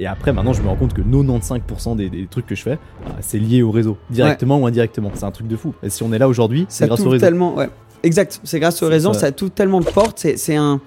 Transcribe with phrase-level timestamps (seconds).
[0.00, 2.78] Et après, maintenant, je me rends compte que 95% des, des trucs que je fais,
[3.04, 5.10] bah, c'est lié au réseau, directement ou indirectement.
[5.14, 5.74] C'est un truc de fou.
[5.82, 7.24] Et si on est là aujourd'hui, c'est grâce au réseau.
[7.26, 7.68] tellement, ouais.
[8.04, 9.20] Exact, c'est grâce au réseau, ça.
[9.20, 10.80] ça t'ouvre tellement de portes, c'est un,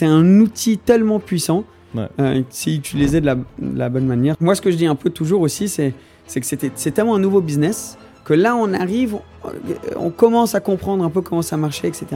[0.00, 1.64] un outil tellement puissant,
[1.94, 2.06] Ouais.
[2.20, 4.34] euh, si utilisé de la, de la bonne manière.
[4.40, 5.92] Moi, ce que je dis un peu toujours aussi, c'est
[6.34, 9.50] que c'est tellement un nouveau business que là, on arrive, on,
[9.96, 12.06] on commence à comprendre un peu comment ça marchait, etc.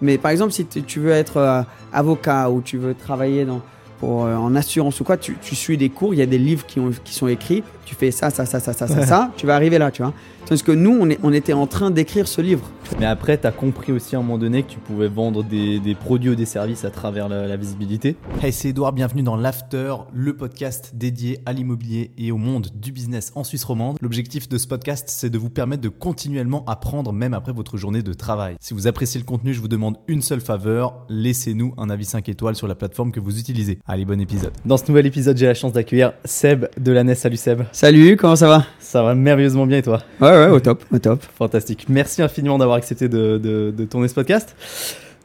[0.00, 3.60] Mais par exemple, si tu tu veux être euh, avocat ou tu veux travailler dans,
[3.98, 6.38] pour, euh, en assurance ou quoi, tu, tu suis des cours, il y a des
[6.38, 9.30] livres qui, ont, qui sont écrits, tu fais ça, ça, ça, ça, ça, ça, ça,
[9.36, 10.12] tu vas arriver là, tu vois.
[10.48, 12.70] Tandis que nous, on, est- on était en train d'écrire ce livre.
[12.98, 15.94] Mais après, t'as compris aussi à un moment donné que tu pouvais vendre des, des
[15.94, 18.16] produits ou des services à travers la, la visibilité.
[18.42, 22.92] Hey, c'est Edouard, bienvenue dans l'After, le podcast dédié à l'immobilier et au monde du
[22.92, 23.98] business en Suisse romande.
[24.00, 28.02] L'objectif de ce podcast, c'est de vous permettre de continuellement apprendre même après votre journée
[28.02, 28.56] de travail.
[28.58, 32.26] Si vous appréciez le contenu, je vous demande une seule faveur, laissez-nous un avis 5
[32.30, 33.80] étoiles sur la plateforme que vous utilisez.
[33.86, 34.52] Allez, bon épisode.
[34.64, 37.14] Dans ce nouvel épisode, j'ai la chance d'accueillir Seb de la NES.
[37.16, 37.64] Salut Seb.
[37.72, 38.64] Salut, comment ça va?
[38.90, 40.00] Ça va merveilleusement bien et toi?
[40.18, 41.20] Ouais, ouais, au top, au top.
[41.36, 41.84] Fantastique.
[41.90, 44.56] Merci infiniment d'avoir accepté de, de- de tourner ce podcast.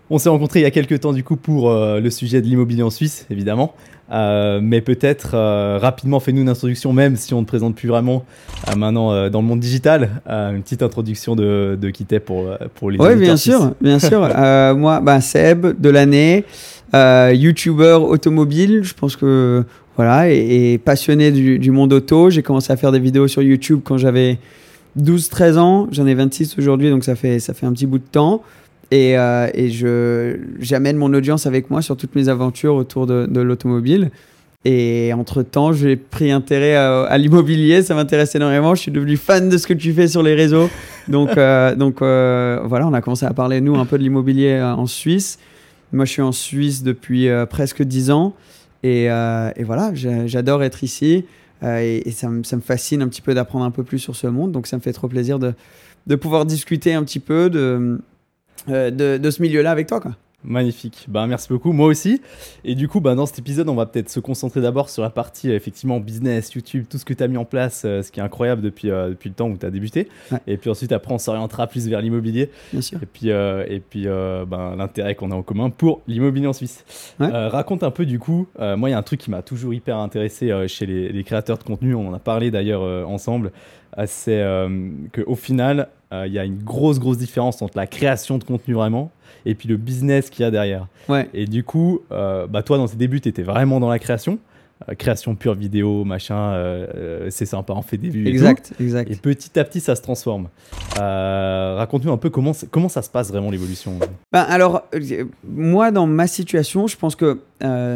[0.10, 2.46] On s'est rencontrés il y a quelques temps du coup pour euh, le sujet de
[2.48, 3.74] l'immobilier en Suisse, évidemment.
[4.12, 7.88] Euh, mais peut-être euh, rapidement, fais-nous une introduction, même si on ne te présente plus
[7.88, 8.26] vraiment
[8.76, 10.10] maintenant dans le monde digital.
[10.28, 13.56] Une petite introduction de, de qui t'es pour, pour les Oui, bien suisses.
[13.56, 14.20] sûr, bien sûr.
[14.76, 16.44] Moi, bah, Seb, de l'année,
[16.94, 19.64] YouTuber automobile, je pense que
[19.96, 22.30] voilà, et, et passionné du, du monde auto.
[22.30, 24.40] J'ai commencé à faire des vidéos sur YouTube quand j'avais
[25.00, 25.88] 12-13 ans.
[25.92, 28.44] J'en ai 26 aujourd'hui, donc ça fait, ça fait un petit bout de temps.
[28.92, 33.26] Et, euh, et je, j'amène mon audience avec moi sur toutes mes aventures autour de,
[33.26, 34.12] de l'automobile.
[34.66, 38.76] Et entre-temps, j'ai pris intérêt à, à l'immobilier, ça m'intéresse énormément.
[38.76, 40.70] Je suis devenu fan de ce que tu fais sur les réseaux.
[41.10, 44.52] Donc, euh, donc euh, voilà, on a commencé à parler, nous, un peu de l'immobilier
[44.52, 45.38] euh, en Suisse.
[45.92, 48.34] Moi, je suis en Suisse depuis presque 10 ans.
[48.84, 51.26] Et, euh, et voilà, j'adore être ici.
[51.64, 54.52] Euh, et ça, me- fascine un petit peu d'apprendre un peu plus sur ce monde.
[54.52, 58.00] Donc, ça me fait trop plaisir de, pouvoir discuter un petit peu de,
[58.70, 60.02] euh, ce milieu-là avec toi.
[60.44, 61.06] Magnifique.
[61.08, 61.72] Bah, merci beaucoup.
[61.72, 62.22] Moi aussi.
[62.66, 65.10] Et du coup, bah, dans cet épisode, on va peut-être se concentrer d'abord sur la
[65.10, 68.12] partie euh, effectivement business, YouTube, tout ce que tu as mis en place, euh, ce
[68.12, 70.10] qui est incroyable depuis, euh, depuis le temps où tu as débuté.
[70.32, 70.40] Ouais.
[70.48, 72.50] Et puis ensuite, après, on s'orientera plus vers l'immobilier.
[72.74, 73.00] Bien sûr.
[73.02, 76.84] Et puis, et puis ben, l'intérêt qu'on a en commun pour l'immobilier en Suisse.
[77.20, 77.28] Ouais.
[77.28, 79.98] Raconte un peu du coup, moi il y a un truc qui m'a toujours hyper
[79.98, 83.52] intéressé chez les, les créateurs de contenu, on en a parlé d'ailleurs ensemble,
[84.06, 84.44] c'est
[85.14, 89.12] qu'au final, il y a une grosse grosse différence entre la création de contenu vraiment
[89.46, 90.88] et puis le business qu'il y a derrière.
[91.10, 91.30] Ouais.
[91.34, 94.40] Et du coup, euh, bah, toi dans tes débuts, tu étais vraiment dans la création.
[94.90, 98.26] Euh, création pure vidéo, machin, euh, c'est sympa, on fait des vues.
[98.28, 98.30] et.
[98.30, 99.12] Exact, exact.
[99.12, 100.50] Et petit à petit, ça se transforme.
[100.98, 103.94] Raconte-nous un peu comment, comment ça se passe vraiment l'évolution.
[104.32, 104.84] Ben, alors,
[105.48, 107.40] moi, dans ma situation, je pense que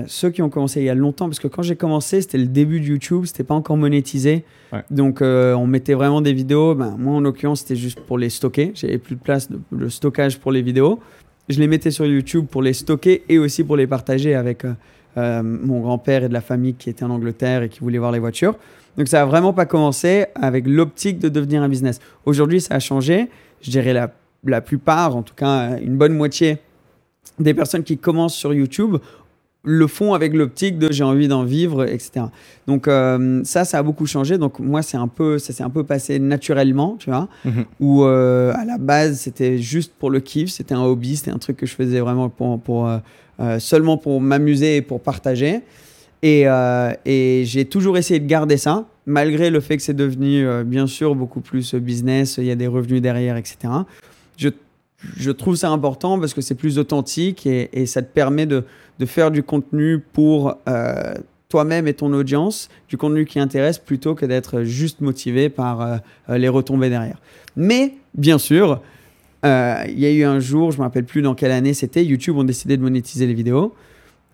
[0.07, 2.47] ceux qui ont commencé il y a longtemps, parce que quand j'ai commencé, c'était le
[2.47, 4.46] début de YouTube, c'était pas encore monétisé.
[4.72, 4.84] Ouais.
[4.91, 6.75] Donc, on mettait vraiment des vidéos.
[6.75, 8.72] Ben, moi, en l'occurrence, c'était juste pour les stocker.
[8.75, 11.00] J'avais plus de place de, de stockage pour les vidéos.
[11.50, 14.74] Je les mettais sur YouTube pour les stocker et aussi pour les partager avec euh,
[15.18, 18.12] euh, mon grand-père et de la famille qui était en Angleterre et qui voulait voir
[18.12, 18.56] les voitures.
[18.97, 22.00] Donc, ça a vraiment pas commencé avec l'optique de devenir un business.
[22.25, 23.30] Aujourd'hui, ça a changé.
[23.62, 24.12] Je dirais la
[24.46, 26.57] la plupart, en tout cas une bonne moitié
[27.40, 28.97] des personnes qui commencent sur YouTube
[29.63, 32.28] le font avec l'optique de j'ai envie d'en vivre, etc.
[32.68, 34.38] Donc euh, ça, ça a beaucoup changé.
[34.38, 37.28] Donc moi, c'est un peu, ça s'est un peu passé naturellement, tu vois.
[37.44, 37.66] Mhm.
[37.79, 41.38] Où euh, à la base, c'était juste pour le kiff, c'était un hobby, c'était un
[41.38, 45.62] truc que je faisais vraiment pour, pour euh, seulement pour m'amuser et pour partager.
[46.24, 46.45] Et,
[47.06, 51.13] et j'ai toujours essayé de garder ça, malgré le fait que c'est devenu, bien sûr,
[51.13, 53.57] beaucoup plus business, il y a des revenus derrière, etc.
[54.35, 54.50] Je,
[55.16, 58.63] je trouve ça important parce que c'est plus authentique et, ça te permet de,
[59.06, 61.13] faire du contenu pour euh,
[61.50, 66.38] toi-même et ton audience, du contenu qui intéresse plutôt que d'être juste motivé par euh,
[66.38, 67.22] les retombées derrière.
[67.56, 68.81] Mais, bien sûr,
[69.46, 71.74] euh, il y a eu un jour, je ne me rappelle plus dans quelle année
[71.74, 73.75] c'était, YouTube ont décidé de monétiser les vidéos.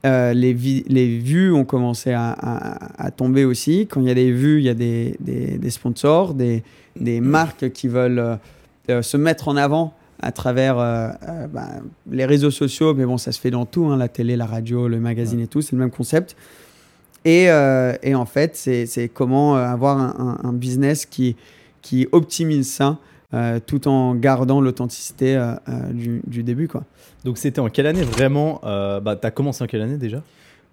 [0.05, 3.87] Les, vues ont commencé à, tomber aussi.
[3.87, 6.63] Quand il y a des vues, il y a des, sponsors, des,
[7.21, 8.37] marques qui veulent
[8.89, 9.93] se mettre en avant
[10.23, 11.67] à travers euh, euh, bah,
[12.09, 12.93] les réseaux sociaux.
[12.93, 15.47] Mais bon, ça se fait dans tout, hein, la télé, la radio, le magazine et
[15.47, 16.35] tout, c'est le même concept.
[17.25, 21.35] Et, euh, et en fait, c'est comment avoir un, un- un business qui,
[21.81, 22.97] qui optimise ça
[23.65, 25.43] tout en gardant l'authenticité
[25.91, 26.67] du, du début.
[26.67, 26.83] Quoi.
[27.25, 30.21] Donc c'était en quelle année vraiment Bah t'as commencé en quelle année déjà?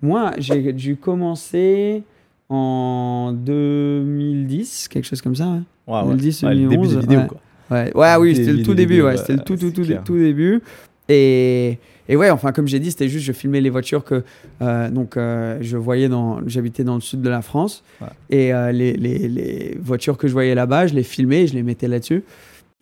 [0.02, 2.02] Moi, j'ai dû commencer
[2.50, 5.46] en 2010, quelque chose comme ça.
[5.48, 5.60] ouais.
[5.94, 7.40] Ouais, 2010, Ouais, le début des 2011, vidéos quoi.
[7.70, 10.16] Ouais, ouais oui, Des c'était le tout début, ouais, c'était le tout, tout, tout, tout
[10.18, 10.60] début.
[11.08, 11.78] Et,
[12.08, 14.22] et ouais, enfin, comme j'ai dit, c'était juste, je filmais les voitures que
[14.62, 18.08] euh, donc euh, je voyais dans, j'habitais dans le sud de la France, Ouais.
[18.30, 21.54] et euh, les, les, les voitures que je voyais là-bas, je les filmais, et je
[21.54, 22.22] les mettais là-dessus.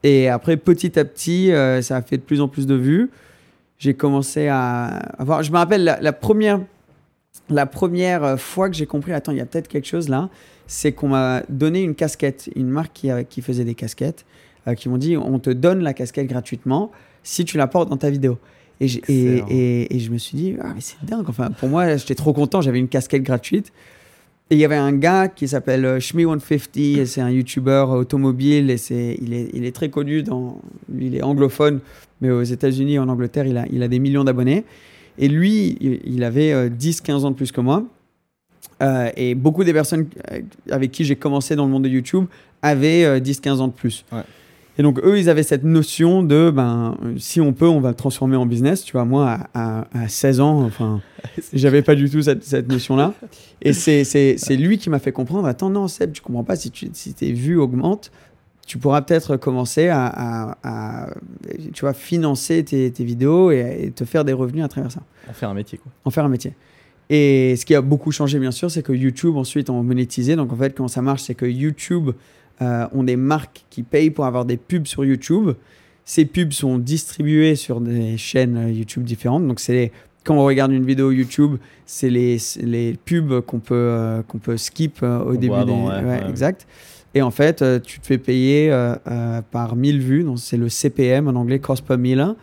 [0.04, 1.50] Et après, petit à petit,
[1.82, 3.10] ça a fait de plus en plus de vues.
[3.78, 4.86] J'ai commencé à
[5.18, 5.42] avoir.
[5.42, 6.60] Je me rappelle la, la première,
[7.50, 10.28] la première fois que j'ai compris, attends, il y a peut-être quelque chose là,
[10.66, 14.24] c'est qu'on m'a donné une casquette, une marque qui, a- qui faisait des casquettes,
[14.68, 16.90] euh, qui m'ont dit on te donne la casquette gratuitement
[17.22, 18.38] si tu la portes dans ta vidéo.
[18.80, 21.24] Et, et, et, et je me suis dit, ah, mais c'est dingue.
[21.28, 23.72] Enfin, pour moi, j'étais trop content, j'avais une casquette gratuite.
[24.50, 28.70] Et il y avait un gars qui s'appelle euh, Shmi150, et c'est un youtubeur automobile,
[28.70, 30.62] et c'est, il, est, il est très connu, dans,
[30.98, 31.80] il est anglophone,
[32.20, 34.64] mais aux États-Unis, en Angleterre, il a, il a des millions d'abonnés.
[35.18, 37.84] Et lui, il, avait euh, 10-15 ans de plus que moi.
[38.80, 42.26] Euh, et beaucoup des personnes euh, avec qui j'ai commencé dans le monde de YouTube
[42.62, 44.04] avaient euh, 10-15 ans de plus.
[44.12, 44.22] Ouais.
[44.78, 47.94] Et donc, eux, ils avaient cette notion de, ben, si on peut, on va le
[47.96, 48.84] transformer en business.
[48.84, 51.00] Tu vois, moi, à, à- à 16 ans, enfin,
[51.52, 53.12] j'avais pas du tout cette, cette notion-là.
[53.60, 56.88] Et c'est, lui qui m'a fait comprendre, attends, non, Seb, tu comprends pas, si, tu,
[56.92, 58.12] si tes vues augmentent,
[58.68, 61.10] tu pourras peut-être commencer à, à- à,
[61.72, 65.00] tu vois, financer tes, tes vidéos et, et te faire des revenus à travers ça
[65.28, 65.90] En faire un métier, quoi.
[66.04, 66.52] en faire un métier.
[67.10, 70.36] Et ce qui a beaucoup changé, bien sûr, c'est que YouTube ensuite ont monétisé.
[70.36, 72.10] Donc en fait, comment ça marche, c'est que YouTube
[72.60, 75.50] ont des marques qui payent pour avoir des pubs sur YouTube.
[76.04, 79.46] Ces pubs sont distribuées sur des chaînes euh, YouTube différentes.
[79.46, 79.92] Donc c'est
[80.24, 84.56] quand on regarde une vidéo YouTube, c'est les, les pubs qu'on peut, euh, qu'on peut
[84.56, 85.52] skip euh, au début.
[85.54, 85.72] avant, des...
[85.72, 86.30] ouais, ouais, ouais.
[86.30, 86.66] Exact.
[87.14, 90.26] Et en fait, euh, tu te fais payer euh, euh, par 1000 vues.
[90.36, 92.34] C'est le CPM en anglais, cost per mille.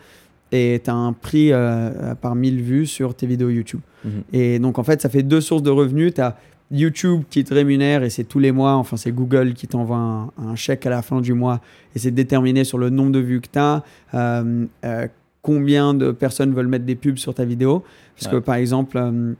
[0.52, 3.80] Et tu as un prix euh, par 1000 vues sur tes vidéos YouTube.
[4.04, 4.22] Mhm.
[4.32, 6.14] Et donc, en fait, ça fait deux sources de revenus.
[6.14, 6.36] Tu as
[6.70, 8.74] YouTube qui te rémunère et c'est tous les mois.
[8.74, 11.60] Enfin, c'est Google qui t'envoie un, un chèque à la fin du mois
[11.94, 15.08] et c'est déterminé sur le nombre de vues que tu as,
[15.42, 17.84] combien de personnes veulent mettre des pubs sur ta vidéo.
[18.18, 19.34] Parce que, par exemple, euh,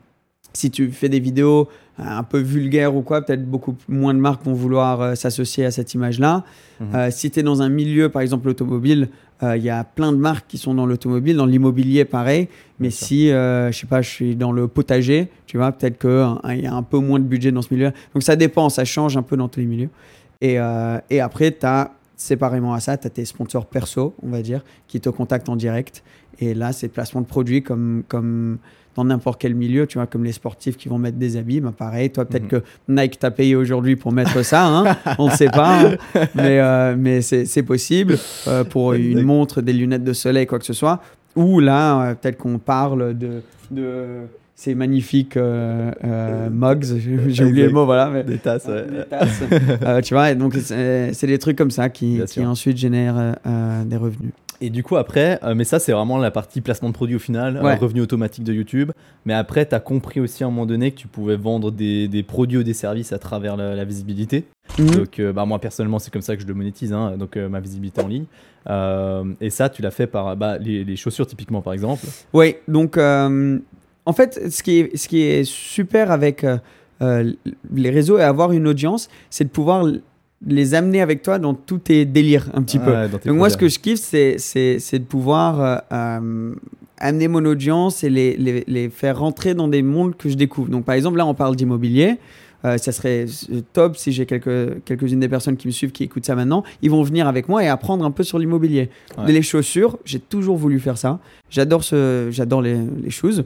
[0.56, 1.69] si tu fais des vidéos
[2.00, 5.64] euh, un peu vulgaires ou quoi, peut-être beaucoup moins de marques vont vouloir euh, s'associer
[5.64, 6.44] à cette image-là.
[6.94, 9.08] Euh, si tu es dans un milieu, par exemple l'automobile,
[9.43, 12.49] euh, il y a plein de marques qui sont dans l'automobile, dans l'immobilier pareil.
[12.79, 16.61] Mais si, euh, je sais pas, je suis dans le potager, tu vois, peut-être qu'il
[16.62, 17.93] y a un peu moins de budget dans ce milieu.
[18.15, 19.91] Donc ça dépend, ça change un peu dans tous les milieux.
[20.41, 24.29] Et, euh, et après, tu as séparément à ça, tu as tes sponsors perso, on
[24.29, 26.03] va dire, qui te contactent en direct.
[26.38, 28.59] Et là, c'est placement de produits comme, comme
[28.97, 31.61] dans n'importe quel milieu, tu vois, comme les sportifs qui vont mettre des habits.
[31.61, 32.49] Bah, pareil, toi, peut-être Mhm.
[32.49, 35.97] que Nike t'a payé aujourd'hui pour mettre ça, hein, on ne sait pas, hein.
[36.35, 38.17] mais, euh, mais c'est possible
[38.49, 41.01] euh, pour une montre, des lunettes de soleil, quoi que ce soit.
[41.37, 44.21] Ou là, euh, peut-être qu'on parle de, de
[44.55, 46.83] ces magnifiques euh, euh, mugs,
[47.29, 48.09] j'ai oublié le mot, voilà.
[48.09, 48.87] Mais, Des tasses, ouais.
[48.91, 49.43] des tasses.
[49.83, 53.37] Euh, tu vois, et donc c'est des trucs comme ça qui, qui ensuite génèrent
[53.85, 54.33] des revenus.
[54.61, 57.20] Et du coup, après, euh, mais ça, c'est vraiment la partie placement de produit au
[57.20, 58.93] final, euh, revenu automatique de YouTube.
[59.25, 62.08] Mais après, tu as compris aussi à un moment donné que tu pouvais vendre des,
[62.08, 64.44] des produits ou des services à travers la, la visibilité.
[64.79, 64.91] Mhm.
[64.91, 67.49] Donc, euh, bah, moi, personnellement, c'est comme ça que je le monétise, hein, donc euh,
[67.49, 68.26] ma visibilité en ligne.
[69.41, 72.05] Et ça, tu l'as fait par bah, les, les chaussures, typiquement, par exemple.
[72.32, 76.44] Oui, donc en fait, ce qui est, ce qui est super avec
[77.00, 79.87] les réseaux et avoir une audience, c'est de pouvoir
[80.44, 82.91] les amener avec toi dans tous tes délires un petit peu.
[82.93, 84.37] Ouais, Donc moi, ce que je kiffe, c'est,
[84.99, 86.55] de pouvoir euh, euh,
[86.99, 90.69] amener mon audience et les, les, les faire rentrer dans des mondes que je découvre.
[90.69, 92.17] Donc par exemple, là, on parle d'immobilier.
[92.65, 96.05] Euh, ça serait euh, top si j'ai quelques, quelques-unes des personnes qui me suivent, qui
[96.05, 96.64] écoutent ça maintenant.
[96.83, 98.88] Ils vont venir avec moi et apprendre un peu sur l'immobilier.
[99.19, 99.31] Ouais.
[99.31, 101.19] Les chaussures, j'ai toujours voulu faire ça.
[101.50, 101.83] J'adore,
[102.62, 103.45] les, les choses.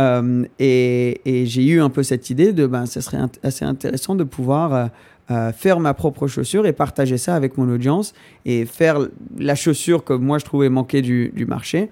[0.00, 3.64] Euh, et et j'ai eu un peu cette idée de, ben, ça serait int- assez
[3.64, 4.90] intéressant de pouvoir
[5.30, 8.98] euh, euh, faire ma propre chaussure et partager ça avec mon audience et faire
[9.38, 11.90] la chaussure que moi je trouvais manquer du, du marché.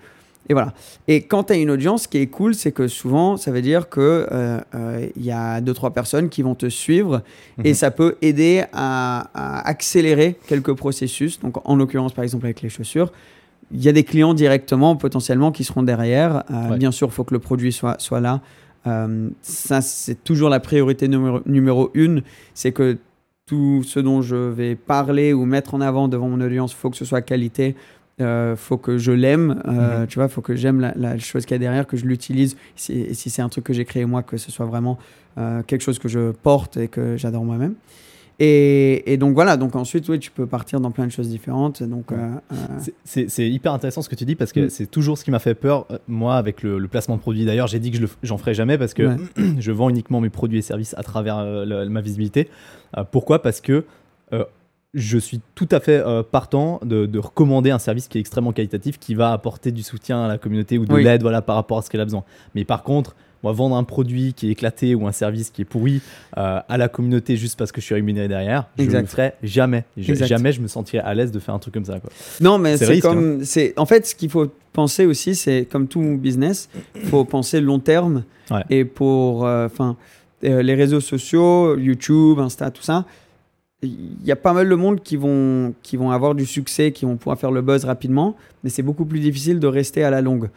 [0.49, 0.73] Et voilà.
[1.09, 3.62] Et quand tu as une audience, ce qui est cool, c'est que souvent, ça veut
[3.62, 7.23] dire qu'il euh, euh, il y a deux, trois personnes qui vont te suivre
[7.64, 7.75] et Mhm.
[7.75, 11.40] ça peut aider à, à accélérer quelques processus.
[11.40, 13.11] Donc, en l'occurrence, par exemple, avec les chaussures,
[13.73, 16.45] il y a des clients directement, potentiellement, qui seront derrière.
[16.52, 16.78] Euh, Ouais.
[16.78, 18.40] Bien sûr, il faut que le produit soit, soit là.
[18.87, 22.23] Euh, ça, c'est toujours la priorité numéro, numéro une.
[22.55, 22.99] C'est que
[23.47, 26.97] tout ce dont je vais parler ou mettre en avant devant mon audience, faut que
[26.97, 27.76] ce soit qualité.
[28.21, 30.07] Euh, faut que je l'aime, euh, Mhm.
[30.09, 32.57] tu vois, faut que j'aime la, la chose qu'il y a derrière, que je l'utilise.
[32.75, 34.99] Si, et si c'est un truc que j'ai créé moi, que ce soit vraiment
[35.38, 37.75] euh, quelque chose que je porte et que j'adore moi-même.
[38.38, 41.83] Et, et donc voilà, donc ensuite, oui, tu peux partir dans plein de choses différentes.
[41.83, 42.57] Donc, euh, euh,
[43.05, 44.71] C'est- hyper intéressant ce que tu dis parce que Mm.
[44.71, 47.47] c'est toujours ce qui m'a fait peur, euh, moi, avec le, le placement de produits.
[47.47, 49.16] D'ailleurs, j'ai dit que je j'en ferai jamais parce que Ouais.
[49.59, 52.50] je vends uniquement mes produits et services à travers euh, ma visibilité.
[52.99, 53.40] Euh, pourquoi?
[53.40, 53.85] Parce que
[54.95, 58.52] je suis tout à fait euh, partant de, de recommander un service qui est extrêmement
[58.52, 61.05] qualitatif, qui va apporter du soutien à la communauté ou de Oui.
[61.05, 62.25] l'aide voilà, par rapport à ce qu'elle a besoin.
[62.55, 63.14] Mais par contre,
[63.47, 66.00] moi, vendre un produit qui est éclaté ou un service qui est pourri
[66.37, 69.85] euh, à la communauté juste parce que je suis rémunéré derrière, je le ferai jamais.
[69.97, 72.00] Je- jamais je me sentirais à l'aise de faire un truc comme ça.
[72.00, 72.11] Quoi.
[72.41, 73.45] Non, mais C'est comme.
[73.45, 77.61] c'est En fait, ce qu'il faut penser aussi, c'est comme tout business, il faut penser
[77.61, 78.25] long terme.
[78.50, 78.62] Ouais.
[78.71, 79.43] Et pour.
[79.45, 79.97] Enfin,
[80.43, 83.05] les réseaux sociaux, YouTube, Insta, tout ça,
[83.83, 87.05] il y a pas mal de monde qui vont, qui vont avoir du succès, qui
[87.05, 90.21] vont pouvoir faire le buzz rapidement, mais c'est beaucoup plus difficile de rester à la
[90.23, 90.49] longue.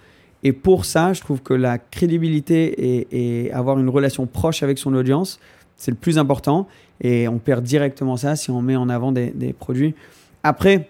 [0.44, 4.94] Et pour ça, je trouve que la crédibilité et, avoir une relation proche avec son
[4.94, 5.40] audience,
[5.76, 6.68] c'est le plus important.
[7.02, 9.96] Et on perd directement ça si on met en avant des, des produits.
[10.44, 10.90] Après,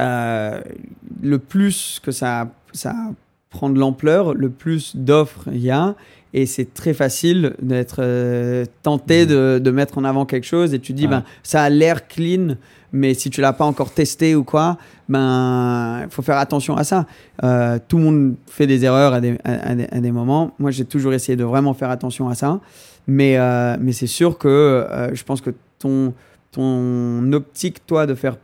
[0.00, 0.60] euh,
[1.22, 2.94] le plus que ça, ça
[3.50, 5.94] prend de l'ampleur, le plus d'offres il y a.
[6.36, 10.74] Et c'est très facile d'être euh, tenté de, de mettre en avant quelque chose.
[10.74, 11.10] Et tu dis, Ouais.
[11.10, 12.56] ben, ça a l'air clean,
[12.92, 14.76] mais si tu l'as pas encore testé ou quoi,
[15.08, 17.06] ben, il faut faire attention à ça.
[17.44, 20.52] Euh, tout le monde fait des erreurs à des, à- à des, à des moments.
[20.58, 22.58] Moi, j'ai toujours essayé de vraiment faire attention à ça.
[23.06, 26.14] Mais, euh, mais c'est sûr que je pense que ton,
[26.50, 28.36] ton optique, toi, de faire.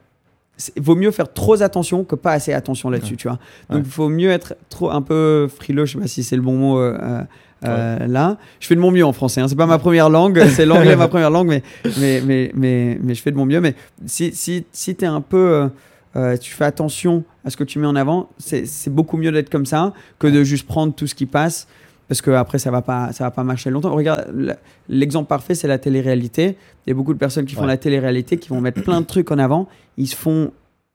[0.77, 3.39] vaut mieux faire trop attention que pas assez attention là-dessus, tu vois.
[3.71, 3.83] Donc, Ouais.
[3.87, 6.55] il faut mieux être trop, un peu frileux, je sais pas si c'est le bon
[6.57, 7.23] mot euh,
[7.64, 8.38] euh, là.
[8.61, 9.49] Je fais de mon mieux en français, hein.
[9.49, 11.62] c'est pas ma première langue, c'est l'anglais ma première langue, mais,
[11.99, 13.61] mais, mais, mais, mais je fais de mon mieux.
[13.61, 13.75] Mais
[14.07, 15.37] si, si, si tu es un peu.
[15.52, 15.69] euh,
[16.17, 19.49] euh, tu fais attention à ce que tu mets en avant, c'est beaucoup mieux d'être
[19.49, 21.69] comme ça que de juste prendre tout ce qui passe
[22.09, 23.95] parce que après ça va pas ça va pas marcher longtemps.
[23.95, 24.57] Regarde
[24.88, 26.57] l'exemple parfait c'est la télé-réalité.
[26.85, 27.69] Il y a beaucoup de personnes qui font Ouais.
[27.69, 30.50] la télé-réalité qui vont mettre plein de trucs en avant, ils se font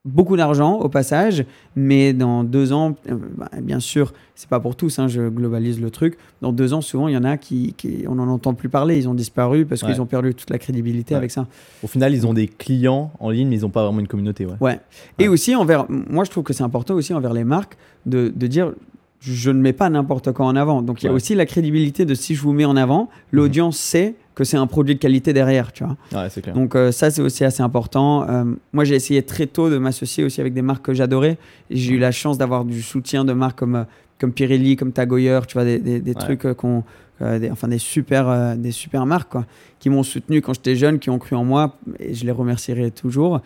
[0.05, 1.45] beaucoup d'argent au passage,
[1.75, 5.81] mais dans deux ans, euh, bah, bien sûr, c'est pas pour tous, hein, je globalise
[5.81, 6.17] le truc.
[6.41, 8.97] Dans deux ans, souvent, il y en a qui, qui on n'en entend plus parler,
[8.97, 9.91] ils ont disparu parce Ouais.
[9.91, 11.17] qu'ils ont perdu toute la crédibilité Ouais.
[11.17, 11.47] avec ça.
[11.83, 14.45] Au final, ils ont des clients en ligne, mais ils n'ont pas vraiment une communauté.
[14.45, 14.53] Ouais.
[14.61, 14.79] Ouais.
[15.19, 18.47] Et aussi envers, moi je trouve que c'est important aussi envers les marques de, de
[18.47, 18.73] dire
[19.21, 20.83] je ne mets pas n'importe quoi en avant.
[20.83, 23.77] Donc il y a aussi la crédibilité de si je vous mets en avant, l'audience
[23.77, 25.95] sait que c'est un produit de qualité derrière, tu vois.
[26.13, 26.53] Ouais, clair.
[26.53, 28.27] Donc euh, ça c'est aussi assez important.
[28.29, 31.37] Euh, moi j'ai essayé très tôt de m'associer aussi avec des marques que j'adorais.
[31.71, 33.83] J'ai eu la chance d'avoir du soutien de marques comme euh,
[34.19, 36.19] comme Pirelli, comme Tag Heuer, tu vois des, des, des Ouais.
[36.21, 36.83] trucs qu'on
[37.21, 39.45] des, enfin des super des super marques quoi,
[39.79, 42.91] qui m'ont soutenu quand j'étais jeune, qui ont cru en moi et je les remercierai
[42.91, 43.39] toujours.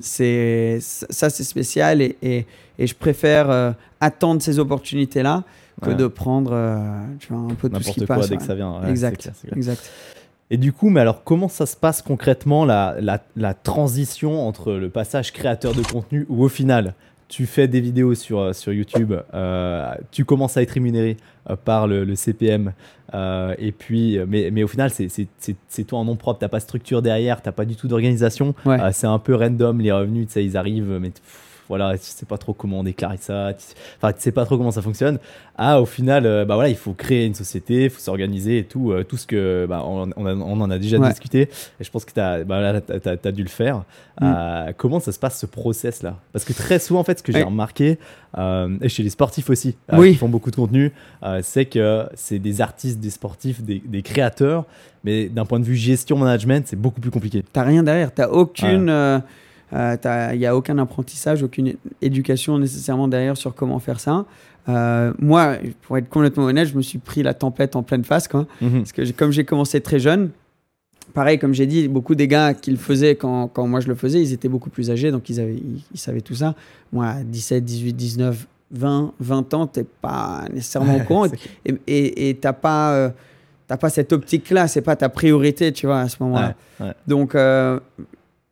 [0.00, 2.46] C'est ça c'est spécial et, et,
[2.78, 5.44] et je préfère attendre ces opportunités là
[5.80, 5.94] que Ouais.
[5.96, 6.78] de prendre euh,
[7.18, 8.28] tu vois un peu tout ce qui N'importe quoi passe.
[8.28, 8.38] dès ouais.
[8.38, 8.80] que ça vient.
[8.80, 9.56] Ouais, exact, clair, c'est clair.
[9.56, 9.90] exact.
[10.52, 14.72] Et du coup, mais alors comment ça se passe concrètement la, la, la transition entre
[14.72, 16.94] le passage créateur de contenu où au final
[17.28, 21.16] tu fais des vidéos sur, euh, sur YouTube, euh, tu commences à être rémunéré
[21.48, 22.72] euh, par le, le CPM,
[23.14, 26.62] euh, et puis, mais, mais au final c'est- toi en nom propre, t'as pas de
[26.64, 28.78] structure derrière, t'as pas du tout d'organisation, Ouais.
[28.92, 32.52] C'est un peu random les revenus, ils arrivent, mais pff, voilà, tu sais pas trop
[32.52, 33.64] comment déclarer ça, tu,
[33.96, 35.18] enfin, tu sais pas trop comment ça fonctionne.
[35.56, 38.64] Ah, au final, euh, bah voilà, il faut créer une société, il faut s'organiser et
[38.64, 41.08] tout, euh, tout ce que, bah, on, on a- on en a déjà Ouais.
[41.08, 43.84] discuté, et je pense que t'as, bah, là, t'as, t'as- t'as dû le faire.
[44.20, 44.24] Mm.
[44.24, 47.22] Euh, comment ça se passe ce process là Parce que très souvent, en fait, ce
[47.22, 47.98] que j'ai remarqué,
[48.36, 50.12] euh, et chez les sportifs aussi, Oui.
[50.12, 50.92] qui font beaucoup de contenu,
[51.42, 54.64] c'est que c'est des artistes, des sportifs, des, des créateurs,
[55.04, 57.44] mais d'un point de vue gestion management, c'est beaucoup plus compliqué.
[57.52, 59.22] T'as rien derrière, t'as aucune,
[59.72, 64.24] il y a aucun apprentissage, aucune éducation nécessairement derrière sur comment faire ça.
[64.68, 68.28] Euh, moi, pour être complètement honnête, je me suis pris la tempête en pleine face,
[68.28, 68.46] quoi.
[68.60, 70.30] Parce que comme j'ai commencé très jeune,
[71.14, 73.94] pareil, comme j'ai dit, beaucoup des gars qui le faisaient quand, quand moi je le
[73.94, 76.54] faisais, ils étaient beaucoup plus âgés, donc ils, avaient, ils, ils savaient tout ça.
[76.92, 81.26] Moi, à 17, 18, 19, 20, 20 ans, t'es pas nécessairement au courant.
[81.86, 83.10] Et- t'as pas, euh,
[83.66, 86.54] t'as pas cette optique-là, c'est pas ta priorité, tu vois, à ce moment-là.
[86.80, 86.92] Ouais, ouais.
[87.06, 87.80] Donc, euh,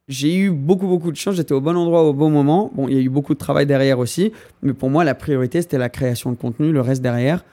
[0.08, 1.34] j'ai eu beaucoup, beaucoup de chance.
[1.34, 2.70] J'étais au bon endroit au bon moment.
[2.74, 4.32] Bon, il y a eu beaucoup de travail derrière aussi.
[4.62, 6.72] Mais pour moi, la priorité, c'était la création de contenu.
[6.72, 7.44] Le reste derrière,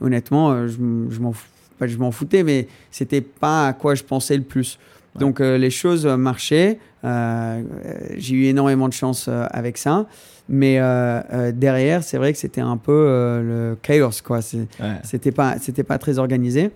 [0.00, 1.32] honnêtement, euh, je, m'en
[1.80, 4.78] je m'en foutais, mais c'était pas à quoi je pensais le plus.
[5.14, 5.20] Ouais.
[5.20, 6.78] Donc, euh, les choses marchaient.
[7.04, 7.62] Euh,
[8.16, 10.06] j'ai eu énormément de chance euh, avec ça.
[10.48, 10.80] Mais
[11.54, 12.92] derrière, c'est vrai que c'était un peu
[13.42, 14.38] le chaos, quoi.
[14.38, 14.66] Ouais.
[15.02, 16.70] c'était pas c'était pas très organisé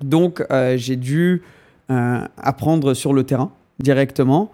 [0.00, 0.42] donc
[0.76, 1.42] j'ai dû
[1.90, 4.50] apprendre sur le terrain directement.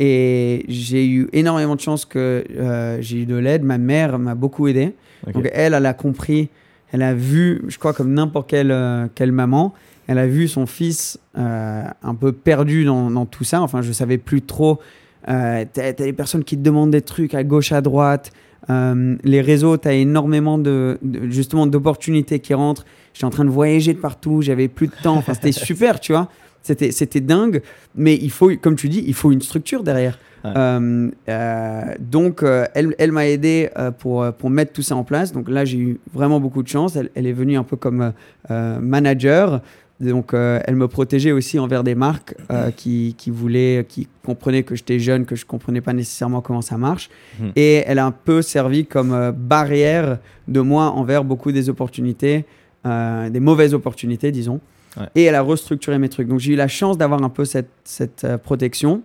[0.00, 3.62] Et j'ai eu énormément de chance que euh, j'ai eu de l'aide.
[3.62, 4.92] Ma mère m'a beaucoup aidé.
[5.32, 6.48] Donc elle elle a compris.
[6.92, 9.72] Elle a vu je crois comme n'importe quelle euh, quelle maman
[10.06, 13.62] elle a vu son fils euh, un peu perdu dans, dans tout ça.
[13.62, 14.80] Enfin je savais plus trop
[15.26, 18.32] t'as t'as des personnes qui te demandent des trucs à gauche à droite.
[18.68, 22.84] Les réseaux, tu as énormément de, de- justement d'opportunités qui rentrent.
[23.14, 25.16] J'étais en train de voyager de partout, j'avais plus de temps.
[25.16, 26.28] Enfin, c'était super, tu vois.
[26.64, 27.60] C'était, c'était dingue,
[27.94, 30.18] mais il faut, comme tu dis, il faut une structure derrière.
[30.44, 30.52] Ouais.
[30.56, 33.68] Euh, euh, donc, euh, elle, elle m'a aidé
[33.98, 35.32] pour, pour mettre tout ça en place.
[35.32, 36.96] Donc là, j'ai eu vraiment beaucoup de chance.
[36.96, 38.14] Elle, elle est venue un peu comme
[38.48, 39.60] manager.
[40.00, 42.34] Donc, elle me protégeait aussi envers des marques
[42.76, 46.78] qui, qui voulaient, qui comprenaient que j'étais jeune, que je comprenais pas nécessairement comment ça
[46.78, 47.10] marche.
[47.38, 47.52] Mhm.
[47.56, 50.18] Et elle a un peu servi comme barrière
[50.48, 52.46] de moi envers beaucoup des opportunités,
[52.84, 54.60] des mauvaises opportunités, disons.
[54.96, 55.06] Ouais.
[55.14, 56.28] Et elle a restructuré mes trucs.
[56.28, 59.02] Donc, j'ai eu la chance d'avoir un peu cette, cette euh, protection.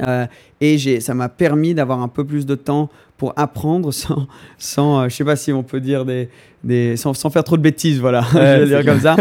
[0.00, 0.26] Euh,
[0.60, 4.26] et j'ai, ça m'a permis d'avoir un peu plus de temps pour apprendre sans,
[4.58, 6.28] sans euh, je sais pas si on peut dire des,
[6.62, 9.16] des sans, sans faire trop de bêtises, voilà, je vais dire comme ça,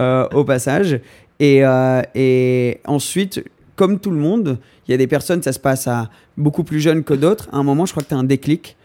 [0.00, 1.00] euh, au passage.
[1.40, 3.44] Et, euh, et ensuite,
[3.76, 6.80] comme tout le monde, il y a des personnes, ça se passe à beaucoup plus
[6.80, 7.48] jeunes que d'autres.
[7.52, 8.76] À un moment, je crois que tu as un déclic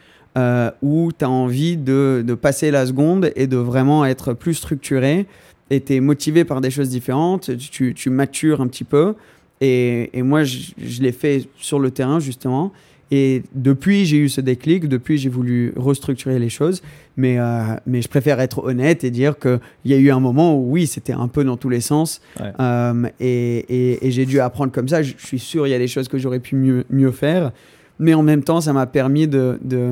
[0.82, 5.28] où tu as envie de, de passer la seconde et de vraiment être plus structuré.
[5.70, 9.15] Et tu es motivé par des choses différentes, tu, tu matures un petit peu.
[9.62, 12.72] Et, et moi, je, je l'ai fait sur le terrain, justement.
[13.12, 16.82] Et depuis, j'ai eu ce déclic, depuis, j'ai voulu restructurer les choses.
[17.15, 20.58] Mais, euh, mais je préfère être honnête et dire qu'il y a eu un moment
[20.58, 22.22] où, oui, c'était un peu dans tous les sens.
[22.39, 22.51] Ouais.
[22.60, 25.03] Euh, et et, et j'ai dû apprendre comme ça.
[25.03, 27.51] Je, je suis sûr, il y a des choses que j'aurais pu mieux, mieux faire.
[28.00, 29.91] Mais en même temps, ça m'a permis de, de,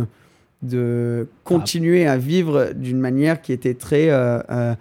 [0.63, 4.73] de continuer à vivre d'une manière qui était très euh,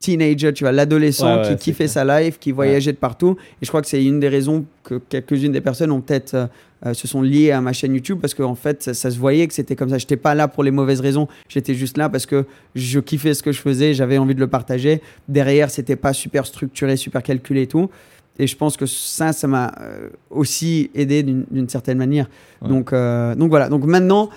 [0.00, 1.90] teenager, tu vois, l'adolescent Ouais, ouais, qui kiffait clair.
[1.90, 3.36] sa life, qui voyageait de partout.
[3.60, 6.46] Et je crois que c'est une des raisons que quelques-unes des personnes ont peut-être euh,
[6.86, 9.46] euh, se sont liées à ma chaîne YouTube parce qu'en fait, ça, ça se voyait
[9.46, 9.98] que c'était comme ça.
[9.98, 11.28] J'étais pas là pour les mauvaises raisons.
[11.48, 14.48] J'étais juste là parce que je kiffais ce que je faisais, j'avais envie de le
[14.48, 15.02] partager.
[15.28, 17.90] Derrière, c'était pas super structuré, super calculé et tout.
[18.38, 22.26] Et je pense que ça, ça m'a euh, aussi aidé d'une d'une certaine manière.
[22.66, 23.68] Donc, euh, donc voilà.
[23.68, 24.30] Donc maintenant,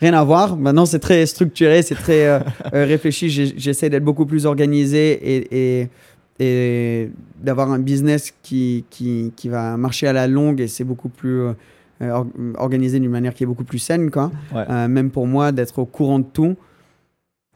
[0.00, 0.56] rien à voir.
[0.56, 2.38] Maintenant, c'est très structuré, c'est très euh,
[2.74, 3.28] euh, réfléchi.
[3.56, 5.88] J'essaie d'être beaucoup plus organisé et, et,
[6.38, 7.10] et
[7.42, 11.40] d'avoir un business qui, qui, qui va marcher à la longue et c'est beaucoup plus
[11.40, 11.52] euh,
[12.02, 12.26] or-
[12.58, 14.30] organisé d'une manière qui est beaucoup plus saine, quoi.
[14.54, 14.64] Ouais.
[14.68, 16.56] Euh, même pour moi, d'être au courant de tout.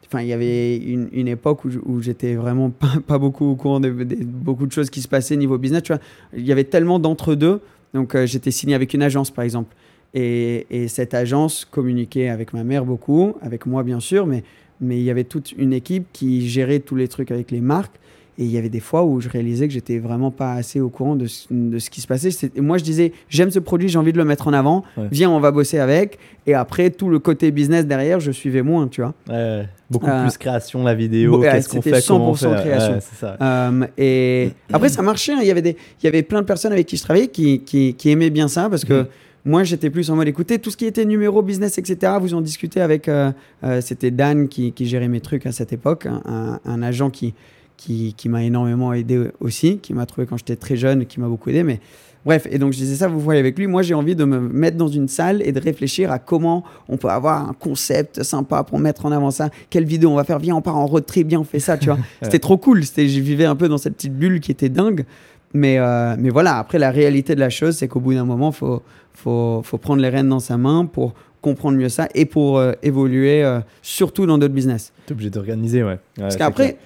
[0.06, 3.54] Enfin, il y avait une, une époque où, où j'étais vraiment pas, pas beaucoup au
[3.54, 5.82] courant de, de- beaucoup de choses qui se passaient niveau business.
[5.82, 6.00] Tu vois,
[6.36, 7.60] il y avait tellement d'entre-deux.
[7.94, 9.74] Donc, j'étais signé avec une agence, par exemple.
[10.14, 14.42] Et, et cette agence communiquait avec ma mère beaucoup, avec moi, bien sûr, mais,
[14.80, 17.94] mais il y avait toute une équipe qui gérait tous les trucs avec les marques.
[18.38, 20.88] Et il y avait des fois où je réalisais que j'étais vraiment pas assez au
[20.88, 22.30] courant de, ce- de ce qui se passait.
[22.56, 24.82] Moi, je disais, j'aime ce produit, j'ai envie de le mettre en avant.
[24.96, 25.08] Ouais.
[25.12, 26.18] Viens, on va bosser avec.
[26.46, 29.12] Et après, tout le côté business derrière, je suivais moins, tu vois.
[29.28, 32.60] Ouais, beaucoup Euh, plus création, la vidéo, bon, qu'est-ce qu'on fait, comment on 100% fait.
[32.62, 32.94] création.
[32.94, 33.36] Ouais, c'est ça.
[33.42, 35.32] Euh, et après, ça marchait.
[35.32, 35.38] hein.
[35.42, 37.60] Il y avait des, il y avait plein de personnes avec qui je travaillais qui,
[37.60, 39.06] qui, qui aimaient bien ça parce que Mhm.
[39.44, 42.12] Moi, j'étais plus en mode écoutez, tout ce qui était numéro business, etc.
[42.20, 43.08] Vous en discutez avec.
[43.08, 43.32] euh,
[43.64, 47.34] euh, C'était Dan qui, qui gérait mes trucs à cette époque, un, agent qui,
[47.76, 51.28] qui, qui m'a énormément aidé aussi, qui m'a trouvé quand j'étais très jeune, qui m'a
[51.28, 51.62] beaucoup aidé.
[51.62, 51.80] Mais
[52.26, 53.66] bref, et donc je disais ça, vous voyez avec lui.
[53.66, 56.98] Moi, j'ai envie de me mettre dans une salle et de réfléchir à comment on
[56.98, 59.48] peut avoir un concept sympa pour mettre en avant ça.
[59.70, 60.38] Quelle vidéo on va faire?
[60.38, 61.98] Viens, on part en road trip, viens, on fait ça, tu vois.
[62.22, 62.82] C'était trop cool.
[62.82, 65.06] Je vivais un peu dans cette petite bulle qui était dingue.
[65.52, 68.50] Mais, euh, mais voilà, après, la réalité de la chose, c'est qu'au bout d'un moment,
[68.50, 68.82] il faut,
[69.20, 72.72] faut, faut prendre les rênes dans sa main pour comprendre mieux ça et pour euh,
[72.82, 74.92] évoluer, euh, surtout dans d'autres business.
[75.06, 75.92] T'es obligé d'organiser, ouais.
[75.92, 76.76] Ouais, Parce qu'après,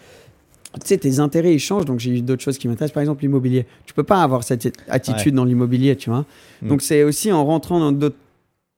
[0.75, 1.85] tu sais, tes intérêts, ils changent.
[1.85, 2.95] Donc, j'ai eu d'autres choses qui m'intéressent.
[2.95, 3.67] Par exemple, l'immobilier.
[3.87, 6.25] Tu peux pas avoir cette attitude dans l'immobilier, tu vois.
[6.63, 6.69] Mm.
[6.69, 8.17] Donc, c'est aussi en rentrant dans d'autres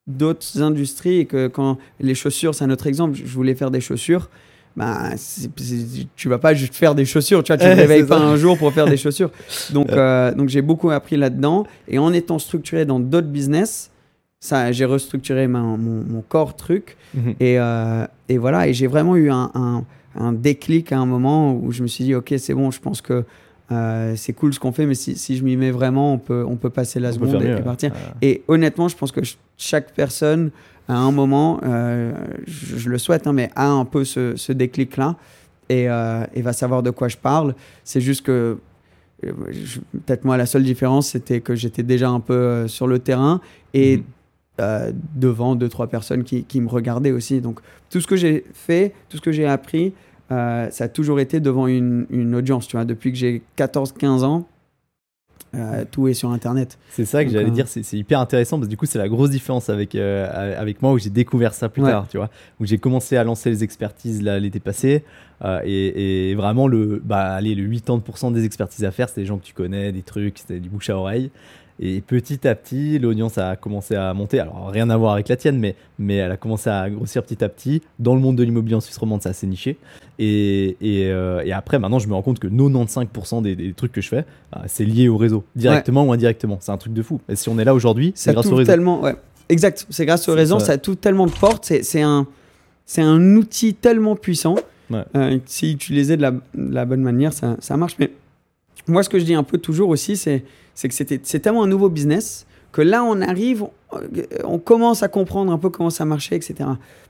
[0.07, 3.81] d'autres industries et que quand les chaussures, c'est un autre exemple, je voulais faire des
[3.81, 4.31] chaussures.
[4.77, 8.05] Bah, c'est- c'est- tu vas pas juste faire des chaussures, tu vois, tu ne réveilles
[8.07, 8.25] pas ça.
[8.25, 9.31] un jour pour faire des chaussures.
[9.73, 11.67] Donc, euh, donc j'ai beaucoup appris là-dedans.
[11.89, 13.91] Et en étant structuré dans d'autres business,
[14.39, 16.97] ça, j'ai restructuré ma- mon, mon corps truc.
[17.15, 17.35] Mhm.
[17.41, 19.85] Et, euh, et voilà, et j'ai vraiment eu un, un-
[20.19, 23.01] un déclic à un moment où je me suis dit, ok, c'est bon, je pense
[23.01, 23.25] que
[23.73, 26.45] euh, c'est cool ce qu'on fait, mais si, si je m'y mets vraiment, on peut,
[26.47, 27.63] on peut passer la On seconde et, mieux, et ouais.
[27.63, 27.93] partir.
[28.23, 30.51] Et honnêtement, je pense que ch- chaque personne,
[30.89, 32.13] à un moment, euh,
[32.47, 35.17] je, je le souhaite, hein, mais a un peu ce, ce déclic-là
[35.69, 37.55] et, euh, et va savoir de quoi je parle.
[37.85, 38.59] C'est juste que,
[39.25, 39.33] euh,
[40.07, 43.41] peut-être moi, la seule différence, c'était que j'étais déjà un peu sur le terrain
[43.75, 44.03] et Mhm.
[44.61, 47.41] euh, devant deux, trois personnes qui, qui me regardaient aussi.
[47.41, 49.93] Donc, tout ce que j'ai fait, tout ce que j'ai appris,
[50.29, 52.67] ça a toujours été devant une, une audience.
[52.67, 54.47] Tu vois, depuis que j'ai 14-15 ans,
[55.57, 56.79] euh, tout est sur Internet.
[56.91, 58.99] C'est ça que j'allais euh, dire, c'est c'est hyper intéressant parce que du coup c'est
[58.99, 61.91] la grosse différence avec, euh, avec moi où j'ai découvert ça plus Ouais.
[61.91, 65.05] tard, tu vois, où j'ai commencé à lancer les expertises là l'été passé
[65.65, 69.39] et, et vraiment le, bah allez, le 80% des expertises à faire c'était des gens
[69.39, 71.31] que tu connais, des trucs, c'était du bouche à oreille
[71.79, 74.41] Et petit à petit, l'audience a commencé à monter.
[74.41, 77.45] Alors, rien à voir avec la tienne, mais, mais elle a commencé à grossir petit
[77.45, 77.83] à petit.
[77.99, 79.77] Dans le monde de l'immobilier en Suisse romande, c'est assez niché.
[80.19, 83.93] Et, et, euh, et après, maintenant, je me rends compte que 95% des, des trucs
[83.93, 84.25] que je fais,
[84.57, 86.57] euh, c'est lié au réseau, directement ou indirectement.
[86.61, 87.21] C'est un truc de fou.
[87.29, 88.71] Et si on est là aujourd'hui, c'est Ça grâce au réseau.
[88.73, 89.15] tellement, ouais.
[89.49, 90.67] Exact, c'est grâce au réseau, ça.
[90.67, 91.67] ça touche tellement de portes.
[91.67, 92.27] C'est- un,
[92.99, 94.57] un outil tellement puissant.
[94.91, 95.03] Ouais.
[95.17, 97.97] Euh, si utilisé de la, de la bonne manière, ça, ça marche.
[97.99, 98.11] Mais
[98.89, 100.45] moi, ce que je dis un peu toujours aussi, c'est
[100.77, 104.01] c'est que c'est tellement un nouveau business que là, on arrive, on,
[104.45, 106.69] on commence à comprendre un peu comment ça marchait, etc.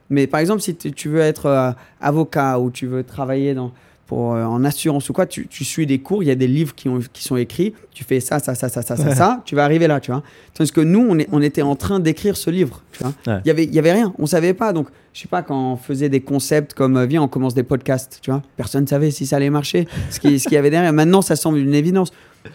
[0.09, 3.71] Mais par exemple, si tu tu veux être euh, avocat ou tu veux travailler dans,
[4.07, 6.47] pour, euh, en assurance ou quoi, tu, tu suis des cours, il y a des
[6.47, 9.41] livres qui, ont, qui sont écrits, tu fais ça, ça, ça, ça, ça, ça, ça,
[9.45, 10.23] tu vas arriver là, tu vois.
[10.53, 13.13] Tandis que nous, on, est, on était en train d'écrire ce livre, tu vois.
[13.27, 13.41] Ouais.
[13.43, 14.73] Il y avait, il y avait rien, on savait pas.
[14.73, 17.63] Donc, je sais pas, quand on faisait des concepts comme, euh, viens, on commence des
[17.63, 20.57] podcasts, tu vois, personne ne savait si ça allait marcher, ce qu'il ce qu'il y
[20.57, 20.93] avait derrière.
[20.93, 22.11] Maintenant, ça semble une évidence.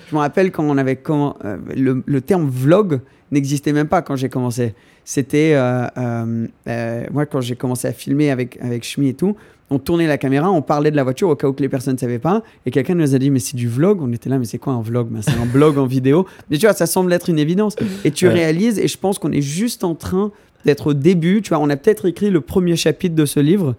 [0.08, 4.00] Je me rappelle quand on avait comment, euh, le, le terme vlog n'existait même pas
[4.02, 4.74] quand j'ai commencé.
[5.04, 9.34] C'était euh, euh, euh, moi quand j'ai commencé à filmer avec avec Shmi et tout,
[9.72, 11.94] on tournait la caméra, on parlait de la voiture au cas où que les personnes
[11.94, 14.00] ne savaient pas, et quelqu'un nous a dit mais c'est du vlog?
[14.02, 15.08] On était là mais c'est quoi un vlog?
[15.10, 16.26] Ben, C'est un blog en vidéo.
[16.50, 17.74] Mais tu vois ça semble être une évidence.
[18.04, 18.32] Et tu Ouais.
[18.34, 20.30] réalises et je pense qu'on est juste en train
[20.64, 21.42] d'être au début.
[21.42, 23.74] Tu vois on a peut-être écrit le premier chapitre de ce livre,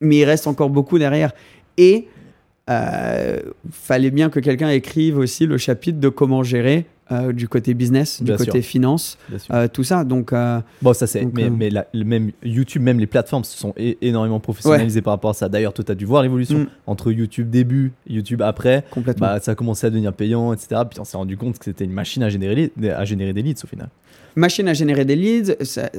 [0.00, 1.32] mais il reste encore beaucoup derrière.
[1.78, 2.06] Et
[2.70, 7.74] euh, fallait bien que quelqu'un écrive aussi le chapitre de comment gérer euh, du côté
[7.74, 8.70] business, du Bien côté sûr.
[8.70, 9.18] finance,
[9.52, 10.04] euh, tout ça.
[10.04, 10.32] Donc,
[10.80, 11.26] Bon, ça c'est.
[11.34, 15.30] Mais, mais la- le même YouTube, même les plateformes se sont énormément professionnalisées par rapport
[15.30, 15.50] à ça.
[15.50, 16.66] D'ailleurs, toi, tu as dû voir l'évolution Mm.
[16.86, 18.84] entre YouTube début, YouTube après.
[18.90, 19.26] complètement.
[19.26, 20.80] Bah, ça a commencé à devenir payant, etc.
[20.88, 23.62] Puis on s'est rendu compte que c'était une machine à générer, à générer des leads
[23.64, 23.90] au final.
[24.36, 25.56] Machine à générer des leads.
[25.62, 25.90] ça-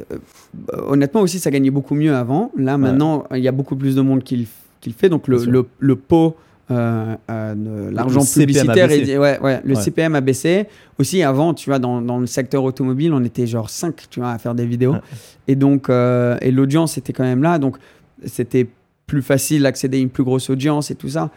[0.73, 2.51] honnêtement aussi, ça gagnait beaucoup mieux avant.
[2.58, 4.45] Là, maintenant, il y a beaucoup plus de monde qui le,
[4.82, 5.10] qui le fait.
[5.10, 6.36] Donc, le pot,
[6.71, 9.82] euh, euh, l'argent publicitaire, est- ouais, ouais, le Ouais.
[9.82, 10.65] CPM a baissé.
[10.97, 14.32] Aussi, avant, tu vois, dans, dans le secteur automobile, on était genre 5 tu vois,
[14.32, 14.93] à faire des vidéos.
[14.93, 14.99] Ouais.
[15.47, 17.60] Et donc, euh, et l'audience était quand même là.
[17.60, 17.78] Donc,
[18.25, 18.67] c'était
[19.06, 21.30] plus facile d'accéder à une plus grosse audience et tout ça.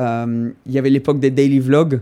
[0.00, 2.00] Euh, Il y avait l'époque des daily vlogs.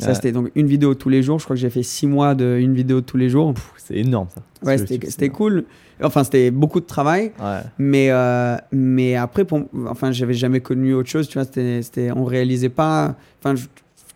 [0.00, 1.38] Ça, c'était donc une vidéo tous les jours.
[1.38, 3.54] Je crois que j'ai fait six mois de une vidéo tous les jours.
[3.76, 4.42] C'est énorme ça.
[4.66, 4.78] Ouais,
[5.10, 5.64] c'était cool.
[6.02, 7.32] Enfin, c'était beaucoup de travail.
[7.40, 7.60] Ouais.
[7.78, 11.28] Mais, euh, mais après, pour, enfin, j'avais jamais connu autre chose.
[11.28, 13.14] Tu vois, c'était, on réalisait pas.
[13.42, 13.66] Enfin, je-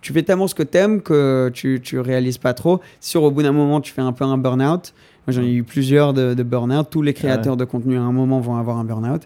[0.00, 2.80] tu fais tellement ce que t'aimes que tu, tu réalises pas trop.
[3.00, 4.92] Sûr, au bout d'un moment, tu fais un peu un burn-out.
[5.26, 6.88] Moi, j'en ai eu plusieurs de, de burn-out.
[6.90, 9.22] Tous les créateurs de contenu, à un moment, vont avoir un burn-out.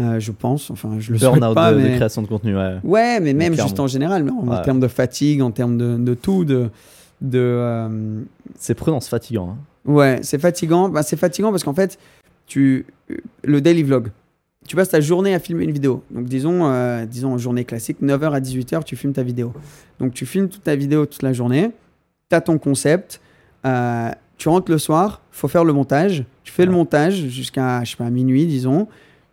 [0.00, 0.70] Euh, je pense.
[0.70, 1.72] Enfin, je le souhaite Burnout pas.
[1.72, 1.96] de, de mais...
[1.96, 2.56] création de contenu.
[2.56, 2.76] Ouais.
[2.82, 3.68] Ouais, mais même Clairement.
[3.68, 4.62] juste en général, en, Ouais.
[4.62, 6.70] termes de fatigue, en termes de, de tout, de,
[7.20, 8.20] de euh,
[8.58, 9.50] C'est prenant, c'est fatigant.
[9.50, 9.56] hein.
[9.84, 10.88] Ouais, c'est fatigant.
[10.88, 11.98] Bah, c'est fatigant parce qu'en fait,
[12.46, 12.86] tu
[13.44, 14.08] le daily vlog.
[14.66, 16.04] Tu passes ta journée à filmer une vidéo.
[16.12, 19.52] Donc disons, euh, disons journée classique, 9h à 18h, tu filmes ta vidéo.
[19.98, 21.70] Donc tu filmes toute ta vidéo toute la journée.
[22.30, 23.20] Tu as ton concept.
[23.66, 26.24] euh, tu rentres le soir, faut faire le montage.
[26.44, 28.88] Tu fais le montage jusqu'à, je sais pas, minuit, disons.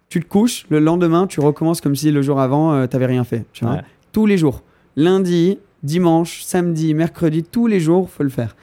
[0.10, 3.24] Tu te couches, le lendemain, tu recommences comme si le jour avant, tu t'avais rien
[3.24, 3.45] fait.
[3.54, 3.82] Tu vois Ouais.
[4.12, 4.63] tous les jours.
[4.95, 8.56] Lundi, dimanche, samedi, mercredi, tous les jours, faut le faire.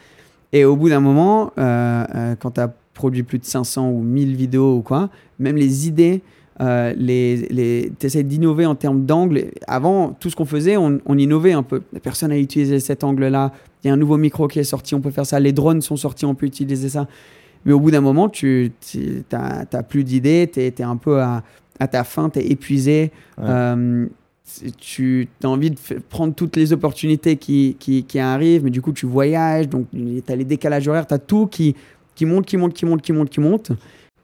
[0.53, 4.03] Et au bout d'un moment, euh, euh, quand tu as produit plus de 500 ou
[4.03, 6.23] 1000 vidéos ou quoi, même les idées,
[6.61, 9.45] euh, les, les, tu essaies d'innover en termes d'angle.
[9.69, 11.81] Avant, tout ce qu'on faisait, on, on innovait un peu.
[12.03, 13.53] Personne n'a utilisé cet angle-là.
[13.85, 15.39] Il y a un nouveau micro qui est sorti, on peut faire ça.
[15.39, 17.07] Les drones sont sortis, on peut utiliser ça.
[17.67, 18.73] Mais au bout d'un moment, tu
[19.33, 21.43] n'as plus d'idées, tu es, un peu à,
[21.79, 23.11] à ta fin, tu es épuisé.
[23.37, 23.45] Ouais.
[23.47, 24.07] Euh,
[24.79, 25.77] tu as envie de
[26.09, 30.23] prendre toutes les opportunités qui, qui, qui arrivent, mais du coup, tu voyages, donc tu
[30.29, 31.75] as les décalages horaires, tu as tout qui,
[32.15, 33.73] qui monte, qui monte, qui monte, qui monte, qui monte.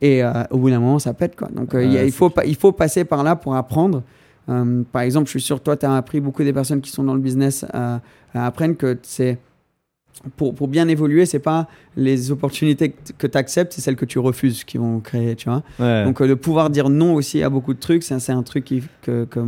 [0.01, 1.37] Et euh, au bout d'un moment, ça pète.
[1.37, 1.49] Quoi.
[1.49, 4.03] Donc, euh, il Ouais, faut, il faut passer par là pour apprendre.
[4.49, 7.05] Euh, par exemple, je suis sûr toi, tu as appris beaucoup des personnes qui sont
[7.05, 7.65] dans le business
[8.35, 9.39] apprendre que c'est.
[10.37, 14.19] Pour, pour bien évoluer, c'est pas les opportunités que tu acceptes, c'est celles que tu
[14.19, 15.63] refuses qui vont créer, tu vois.
[15.81, 16.05] Ouais.
[16.05, 18.83] Donc euh, de pouvoir dire non aussi à beaucoup de trucs, c'est un truc qui,
[19.03, 19.41] que, que-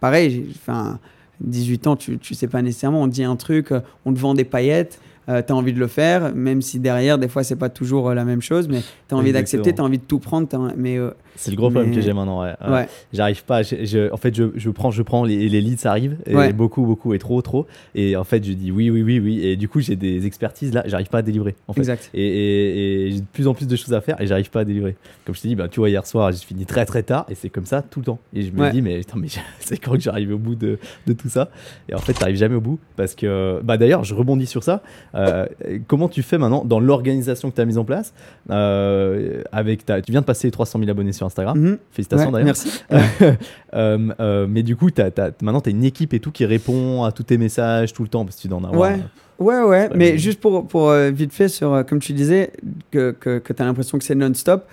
[0.00, 0.98] pareil, enfin,
[1.42, 4.18] 18 ans, tu, tu sais pas nécessairement, on te dit un truc, euh, on te
[4.18, 7.54] vend des paillettes, tu as envie de le faire, même si derrière, des fois, c'est
[7.54, 10.02] pas toujours euh, la même chose, mais tu as envie d'accepter, tu as envie de
[10.04, 12.42] tout prendre, mais euh, c'est le gros problème mais- que j'ai maintenant.
[12.42, 12.52] Ouais.
[12.68, 12.86] Ouais.
[13.12, 13.62] J'arrive pas.
[13.62, 16.52] je- je- en fait, je, je prends, je prends les, les leads arrivent et Ouais.
[16.52, 17.66] beaucoup, beaucoup et trop, trop.
[17.94, 19.44] Et en fait, je dis oui, oui, oui, oui.
[19.46, 21.54] Et du coup, j'ai des expertises là, j'arrive pas à délivrer.
[21.68, 21.80] En fait.
[21.80, 22.10] exact.
[22.14, 24.60] Et, et- et j'ai de plus en plus de choses à faire et j'arrive pas
[24.60, 24.96] à délivrer.
[25.24, 27.34] Comme je t'ai dit, bah, tu vois, hier soir, j'ai fini très très tard et
[27.34, 28.18] c'est comme ça tout le temps.
[28.34, 28.70] Et je me Ouais.
[28.70, 29.28] dis, mais, putain, mais
[29.60, 31.50] c'est quand que j'arrive au bout de, de tout ça?
[31.88, 34.82] Et en fait, t'arrives jamais au bout parce que, bah, d'ailleurs, je rebondis sur ça.
[35.14, 35.46] Euh,
[35.86, 38.12] comment tu fais maintenant dans l'organisation que tu as mise en place?
[38.50, 41.58] Euh, avec ta, Tu viens de passer 300 000 abonnés sur Instagram.
[41.58, 41.78] Mhm.
[41.92, 42.46] Félicitations Ouais, d'ailleurs.
[42.46, 42.82] Merci.
[43.72, 45.10] Euh, euh, mais du coup, t'as-
[45.42, 48.08] maintenant, tu as une équipe et tout qui répond à tous tes messages tout le
[48.08, 48.80] temps parce que tu dois en avoir.
[48.90, 48.98] Ouais.
[49.38, 50.16] Ouais, ouais, pas mais bien.
[50.18, 52.50] juste pour, pour euh, vite fait, sur, euh, comme tu disais,
[52.90, 54.66] que, que, que tu as l'impression que c'est non-stop,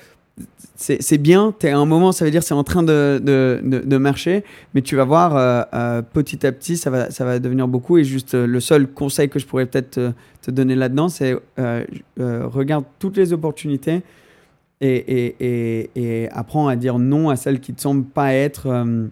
[0.75, 3.79] c'est bien, tu à un moment, ça veut dire c'est en train de, de, de,
[3.79, 4.43] de marcher,
[4.73, 7.97] mais tu vas voir, euh, euh, petit à petit, ça va, ça va devenir beaucoup.
[7.97, 11.35] Et juste euh, le seul conseil que je pourrais peut-être te, te donner là-dedans, c'est
[11.59, 11.83] euh,
[12.19, 14.01] euh, regarde toutes les opportunités
[14.81, 15.89] et, et, et,
[16.23, 18.67] et apprends à dire non à celles qui te semblent pas être.
[18.67, 19.07] euh,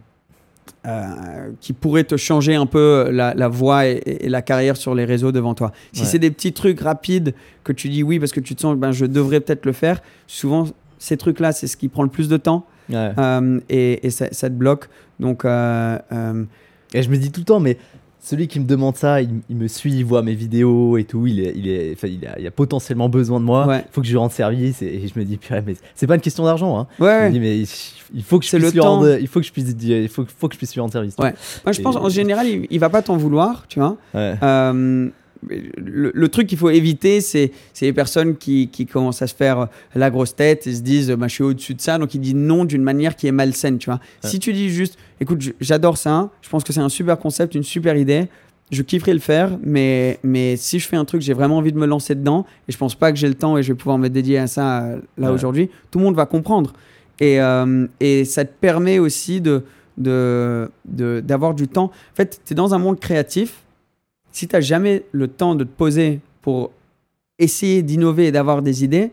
[0.87, 5.05] euh, qui pourraient te changer un peu la, la voie et, la carrière sur les
[5.05, 5.71] réseaux devant toi.
[5.93, 6.07] Si Ouais.
[6.07, 8.91] c'est des petits trucs rapides que tu dis oui parce que tu te sens ben,
[8.91, 10.65] je devrais peut-être le faire, souvent
[10.99, 13.11] ces trucs-là c'est ce qui prend le plus de temps Ouais.
[13.17, 14.87] euh, et, ça, ça te bloque.
[15.19, 17.77] Donc Et je me dis tout le temps, mais
[18.27, 21.27] celui qui me demande ça, il, il me suit, il voit mes vidéos et tout,
[21.27, 23.83] il, est, il, est, il, a, il a potentiellement besoin de moi, Ouais.
[23.87, 24.81] il faut que je lui rende service.
[24.81, 26.79] Et, et je me dis, purée, mais c'est pas une question d'argent.
[26.79, 26.87] Hein.
[26.99, 29.39] ouais, Je me dis, mais il, faut que je puisse le lui rendre, il faut
[29.41, 31.13] que je puisse, dire- il faut, faut que je puisse lui rendre service.
[31.19, 31.33] Ouais.
[31.65, 33.95] Moi je Et- pense en général il, va pas t'en vouloir, tu vois.
[34.15, 35.09] Euh,
[35.47, 39.67] le, le truc qu'il faut éviter, c'est les personnes qui, qui commencent à se faire
[39.93, 42.35] la grosse tête et se disent bah, je suis au-dessus de ça, donc ils disent
[42.35, 43.77] non d'une manière qui est malsaine.
[43.77, 43.99] Tu vois.
[44.23, 44.29] Ouais.
[44.29, 47.63] Si tu dis juste écoute, j'adore ça, je pense que c'est un super concept, une
[47.63, 48.27] super idée,
[48.71, 51.77] je kifferais le faire, mais, mais si je fais un truc, j'ai vraiment envie de
[51.77, 53.97] me lancer dedans et je pense pas que j'ai le temps et je vais pouvoir
[53.99, 55.33] me dédier à ça euh, là Ouais.
[55.35, 56.73] aujourd'hui, tout le monde va comprendre.
[57.19, 59.63] Et, euh, et ça te permet aussi de
[59.97, 61.85] de- de- d'avoir du temps.
[61.85, 63.61] En fait, tu es dans un monde créatif
[64.35, 66.71] si tu n'as jamais le temps de te poser pour
[67.39, 69.11] essayer d'innover et d'avoir des idées,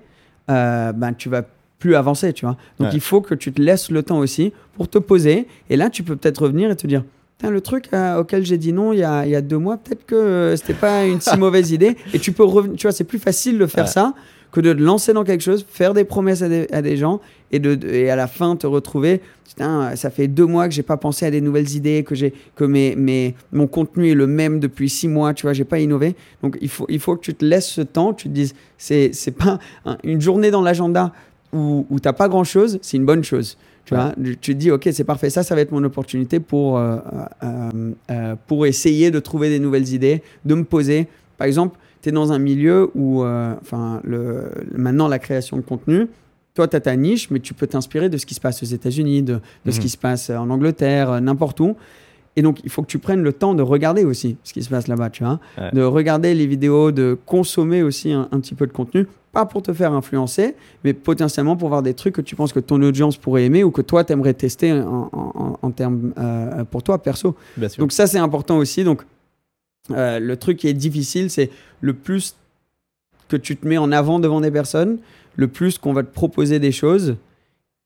[0.50, 1.42] euh, ben, tu vas
[1.78, 2.56] plus avancer, tu vois.
[2.78, 2.94] Donc Ouais.
[2.94, 5.46] il faut que tu te laisses le temps aussi pour te poser.
[5.70, 7.04] Et là, tu peux peut-être revenir et te dire,
[7.42, 9.76] le truc euh, auquel j'ai dit non il y a, il y a deux mois,
[9.76, 11.96] peut-être que euh, c'était pas une si mauvaise idée.
[12.14, 13.90] Et tu peux revenir, tu vois, c'est plus facile de faire Ouais.
[13.90, 14.14] ça
[14.52, 17.20] que de te lancer dans quelque chose, faire des promesses à des, à des gens
[17.52, 19.20] et, de, et à la fin te retrouver.
[19.46, 22.32] Putain, ça fait deux mois que j'ai pas pensé à des nouvelles idées, que, j'ai,
[22.56, 25.78] que mes, mes, mon contenu est le même depuis six mois, tu vois, j'ai pas
[25.78, 26.16] innové.
[26.42, 29.10] Donc il faut, il faut que tu te laisses ce temps, tu te dises, c'est,
[29.12, 31.12] c'est pas un- une journée dans l'agenda
[31.52, 33.58] où, où t'as pas grand chose, c'est une bonne chose.
[33.84, 36.78] Tu, vois, tu te dis, ok, c'est parfait, ça, ça va être mon opportunité pour,
[36.78, 36.98] euh,
[37.42, 41.08] euh, euh, pour essayer de trouver des nouvelles idées, de me poser.
[41.36, 46.06] Par exemple, tu es dans un milieu où, enfin, le, maintenant, la création de contenu,
[46.54, 48.66] toi, tu as ta niche, mais tu peux t'inspirer de ce qui se passe aux
[48.66, 49.82] États-Unis, de, de ce Mhm.
[49.82, 51.76] qui se passe en Angleterre, euh, n'importe où.
[52.36, 54.70] Et donc, il faut que tu prennes le temps de regarder aussi ce qui se
[54.70, 55.38] passe là-bas, tu vois.
[55.58, 55.70] Ouais.
[55.72, 59.06] De regarder les vidéos, de consommer aussi un, un petit peu de contenu.
[59.32, 62.60] Pas pour te faire influencer, mais potentiellement pour voir des trucs que tu penses que
[62.60, 66.64] ton audience pourrait aimer ou que toi, tu aimerais tester en, en- en termes euh,
[66.64, 67.34] pour toi, perso.
[67.78, 68.84] Donc ça, c'est important aussi.
[68.84, 69.02] Donc
[69.90, 72.34] euh, le truc qui est difficile, c'est le plus
[73.28, 74.98] que tu te mets en avant devant des personnes,
[75.36, 77.16] le plus qu'on va te proposer des choses,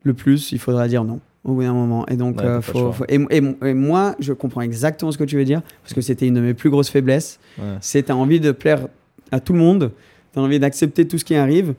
[0.03, 2.05] le plus il faudra dire non au bout d'un moment.
[2.09, 5.19] Et donc, Ouais, euh, t'as faut- faut- et, et- et moi, je comprends exactement ce
[5.19, 7.39] que tu veux dire, parce que c'était une de mes plus grosses faiblesses.
[7.59, 7.65] Ouais.
[7.81, 8.89] C'est tu as envie de plaire
[9.31, 9.93] à tout le monde,
[10.33, 11.75] tu as envie d'accepter tout ce qui arrive,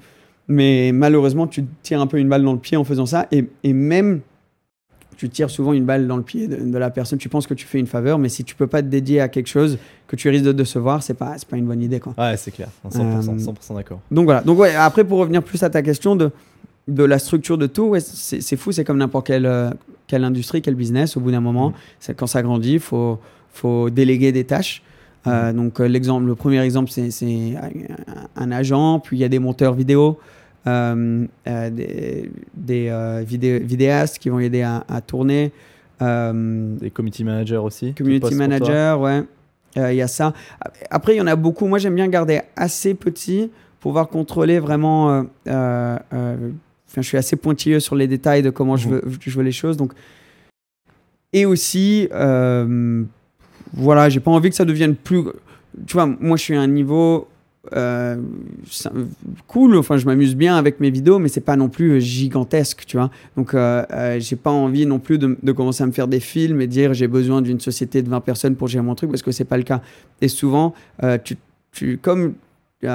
[0.48, 3.46] mais malheureusement, tu tires un peu une balle dans le pied en faisant ça, et,
[3.64, 4.22] et même
[5.18, 7.54] tu tires souvent une balle dans le pied de, de la personne, tu penses que
[7.54, 9.78] tu fais une faveur, mais si tu peux pas te dédier à quelque chose
[10.08, 12.00] que tu risques de décevoir, c'est pas, pas une bonne idée.
[12.00, 12.14] Quoi.
[12.18, 12.70] Ouais, c'est clair.
[12.90, 14.00] 100%, Euh, 100% d'accord.
[14.12, 14.42] Donc voilà.
[14.42, 16.32] Donc ouais, après pour revenir plus à ta question de,
[16.88, 19.72] de la structure de tout, ouais, c'est fou, c'est comme n'importe quelle, euh,
[20.08, 21.18] quelle industrie, quel business.
[21.18, 23.20] Au bout d'un moment, c'est quand ça grandit, il faut,
[23.52, 24.84] faut déléguer des tâches.
[25.28, 27.10] Euh, donc euh, l'exemple, le premier exemple, c'est
[28.36, 30.20] un, agent, puis il y a des monteurs vidéo,
[31.46, 35.52] des, des euh, vidé- vidéastes qui vont aider à, à tourner.
[36.02, 37.94] Euh, Des community managers aussi.
[37.94, 38.48] Community postent pour toi.
[38.48, 39.24] manager, ouais.
[39.78, 40.34] Euh, Il y a ça.
[40.90, 41.68] Après, il y en a beaucoup.
[41.68, 43.50] Moi, j'aime bien garder assez petit
[43.80, 45.12] pour pouvoir contrôler vraiment.
[45.12, 46.36] euh, euh, euh,
[46.90, 48.94] enfin, je suis assez pointilleux sur les détails de comment je, Mhm.
[48.96, 49.78] veux, je veux les choses.
[49.78, 49.94] Donc,
[51.34, 53.04] et aussi, euh,
[53.74, 55.24] voilà, j'ai pas envie que ça devienne plus.
[55.86, 57.28] Tu vois, moi, je suis à un niveau
[57.76, 58.18] euh,
[59.48, 59.76] cool.
[59.76, 63.10] Enfin, je m'amuse bien avec mes vidéos, mais c'est pas non plus gigantesque, tu vois.
[63.36, 66.62] Donc, euh, euh, j'ai pas envie non plus de, commencer à me faire des films
[66.62, 69.32] et dire j'ai besoin d'une société de 20 personnes pour gérer mon truc parce que
[69.32, 69.82] c'est pas le cas.
[70.22, 70.74] Et souvent,
[71.24, 71.38] tu,
[71.72, 72.34] tu, comme
[72.84, 72.88] il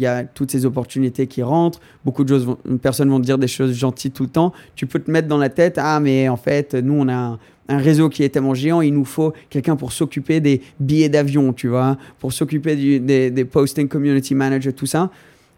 [0.00, 3.38] y a toutes ces opportunités qui rentrent, beaucoup de choses vont- personnes vont te dire
[3.38, 4.52] des choses gentilles tout le temps.
[4.74, 7.78] Tu peux te mettre dans la tête ah mais en fait nous on a un,
[7.78, 11.68] réseau qui est tellement géant, il nous faut quelqu'un pour s'occuper des billets d'avion, tu
[11.68, 15.10] vois, pour s'occuper des, des posting community manager, tout ça.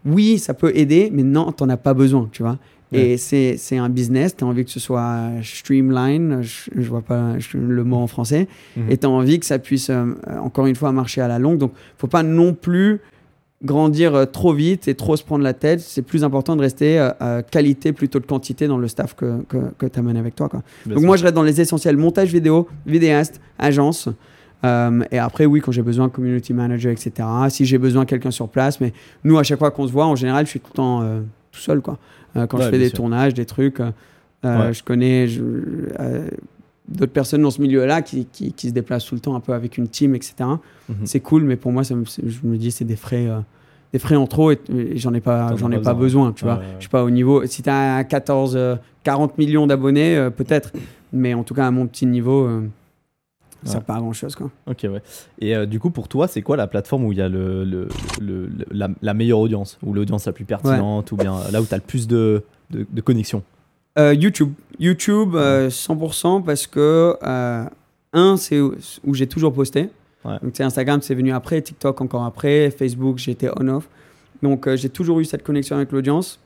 [0.05, 2.57] Oui, ça peut aider, mais non, t'en as pas besoin, tu vois.
[2.93, 7.01] Et c'est c'est un business, tu as envie que ce soit streamline, je, je vois
[7.01, 8.83] pas le mot en français, Mhm.
[8.91, 10.07] et tu as envie que ça puisse, euh,
[10.43, 11.57] encore une fois, marcher à la longue.
[11.57, 12.99] Donc, faut pas non plus
[13.63, 15.79] grandir euh, trop vite et trop se prendre la tête.
[15.81, 19.57] C'est plus important de rester euh, qualité plutôt que quantité dans le staff que, que,
[19.77, 20.49] que tu amènes avec toi.
[20.49, 20.61] Quoi.
[20.85, 21.07] Bien Donc sûr.
[21.07, 24.09] moi, je reste dans les essentiels montage vidéo, vidéaste, agence.
[24.63, 27.27] Euh, et après, oui, quand j'ai besoin, community manager, etc.
[27.49, 28.79] Si j'ai besoin quelqu'un sur place.
[28.81, 28.93] Mais
[29.23, 31.21] nous, à chaque fois qu'on se voit, en général, je suis tout le temps euh,
[31.51, 31.81] tout seul.
[31.81, 31.97] Quoi.
[32.33, 32.97] Quand Ouais, je fais des sûr.
[32.97, 33.79] tournages, des trucs,
[34.43, 34.73] Ouais.
[34.73, 35.89] je connais je-
[36.91, 39.53] d'autres personnes dans ce milieu-là qui, qui, qui se déplacent tout le temps un peu
[39.53, 40.33] avec une team, etc.
[40.89, 40.95] Mhm.
[41.05, 43.39] C'est cool, mais pour moi, ça me- je me dis c'est des frais, euh,
[43.93, 46.43] des frais en trop et, et j'en ai pas, j'en ai pas pas besoin, tu
[46.45, 46.55] vois.
[46.57, 46.65] ouais.
[46.77, 47.45] Je suis pas au niveau.
[47.45, 50.71] Si tu as 14, euh, 40 millions d'abonnés, euh, peut-être,
[51.13, 52.61] mais en tout cas à mon petit niveau, euh,
[53.63, 53.71] ça Ouais.
[53.73, 54.49] sert pas à grand chose, quoi.
[54.65, 55.01] Ok, ouais.
[55.39, 57.63] Et euh, du coup, pour toi, c'est quoi la plateforme où il y a le,
[57.63, 57.87] le-
[58.19, 58.49] le-
[59.01, 59.77] la meilleure audience?
[59.83, 61.11] Ou l'audience la plus pertinente?
[61.11, 63.43] Ou bien là où tu as le plus de, de, de connexion
[63.99, 67.65] Euh, YouTube, YouTube, euh, 100% parce que euh,
[68.13, 68.75] un, c'est où,
[69.05, 69.89] où j'ai toujours posté.
[70.23, 70.37] Ouais.
[70.41, 73.89] Donc c'est Instagram, c'est venu après, TikTok encore après, Facebook, j'étais on-off.
[74.41, 76.39] Donc euh, j'ai toujours eu cette connexion avec l'audience.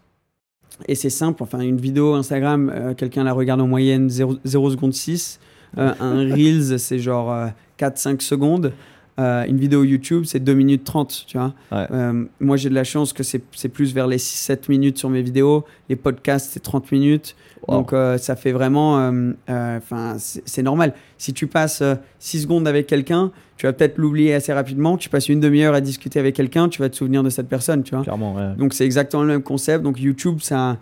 [0.88, 4.72] Et c'est simple, enfin une vidéo Instagram, euh, quelqu'un la regarde en moyenne 0, 0
[4.72, 5.40] seconde 6.
[5.78, 7.48] Euh, un Reels, c'est genre euh,
[7.80, 8.74] 4-5 secondes.
[9.18, 11.54] Euh, une vidéo YouTube, c'est 2 minutes 30, tu vois.
[11.72, 11.88] Ouais.
[11.92, 15.22] Euh, moi, j'ai de la chance que c'est plus vers les 6-7 minutes sur mes
[15.22, 15.64] vidéos.
[15.88, 17.36] Les podcasts, c'est 30 minutes.
[17.66, 17.76] Wow.
[17.76, 19.12] Donc, euh, ça fait vraiment.
[19.48, 20.94] Enfin, c'est normal.
[21.18, 21.82] Si tu passes
[22.20, 24.98] 6 secondes avec quelqu'un, tu vas peut-être l'oublier assez rapidement.
[24.98, 27.84] Tu passes une demi-heure à discuter avec quelqu'un, tu vas te souvenir de cette personne,
[27.84, 28.04] tu vois.
[28.04, 28.56] Clairement, ouais.
[28.58, 29.82] Donc, c'est exactement le même concept.
[29.84, 30.78] Donc, YouTube, ça.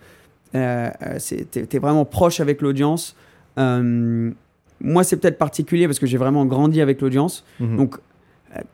[0.52, 3.14] T'es vraiment proche avec l'audience.
[3.56, 7.44] Moi, c'est peut-être particulier parce que j'ai vraiment grandi avec l'audience.
[7.60, 7.76] Mhm.
[7.76, 7.96] Donc,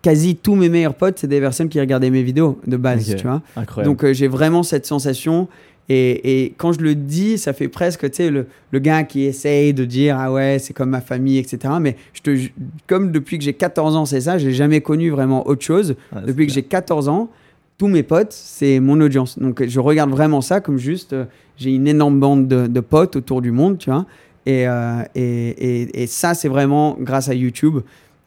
[0.02, 3.26] quasi tous mes meilleurs potes, c'est des personnes qui regardaient mes vidéos de base, tu
[3.26, 3.42] vois.
[3.56, 3.90] Incroyable.
[3.90, 5.48] Donc, euh, j'ai vraiment cette sensation.
[5.88, 9.22] Et, et quand je le dis, ça fait presque, tu sais, le, le gars qui
[9.24, 11.74] essaye de dire Ah ouais, c'est comme ma famille, etc.
[11.80, 12.38] Mais je te,
[12.86, 15.96] comme depuis que j'ai 14 ans, c'est ça, j'ai jamais connu vraiment autre chose.
[16.14, 17.28] Ouais, depuis que j'ai 14 ans,
[17.76, 19.38] tous mes potes, c'est mon audience.
[19.38, 21.24] Donc, je regarde vraiment ça comme juste, euh,
[21.56, 24.06] j'ai une énorme bande de, de potes autour du monde, tu vois.
[24.46, 27.80] Et, euh, et, et, et ça, c'est vraiment grâce à YouTube.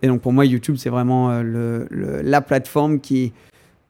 [0.04, 3.32] Et donc, pour moi, YouTube, c'est vraiment euh, le, le- la plateforme qui,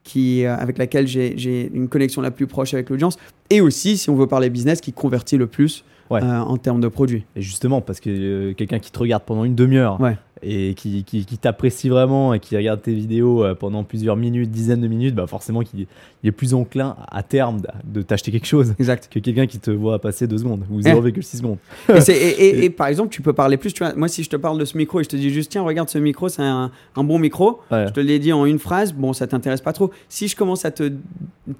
[0.04, 3.18] qui, euh, avec laquelle j'ai j'ai une connexion la plus proche avec l'audience.
[3.50, 6.22] Et aussi, si on veut parler business, qui convertit le plus Ouais.
[6.22, 7.24] euh, en termes de produits.
[7.34, 10.16] Et justement, parce que euh, quelqu'un qui te regarde pendant une demi-heure Ouais.
[10.44, 14.50] Et qui, qui, qui t'apprécie vraiment et qui regarde tes vidéos euh, pendant plusieurs minutes,
[14.50, 15.86] dizaines de minutes, bah forcément qu'il
[16.22, 19.08] il est plus enclin à terme de- t'acheter quelque chose Exact.
[19.12, 20.82] que quelqu'un qui te voit passer 2 secondes ou Eh.
[20.90, 21.58] 0,6 secondes.
[21.88, 23.72] et, et- et- et par exemple, tu peux parler plus.
[23.74, 25.50] Tu vois, moi, si je te parle de ce micro et je te dis juste,
[25.52, 27.60] tiens, regarde ce micro, c'est un, un bon micro.
[27.70, 27.86] Ouais.
[27.88, 29.90] Je te l'ai dit en une phrase, bon, ça t'intéresse pas trop.
[30.08, 30.92] Si je commence à te,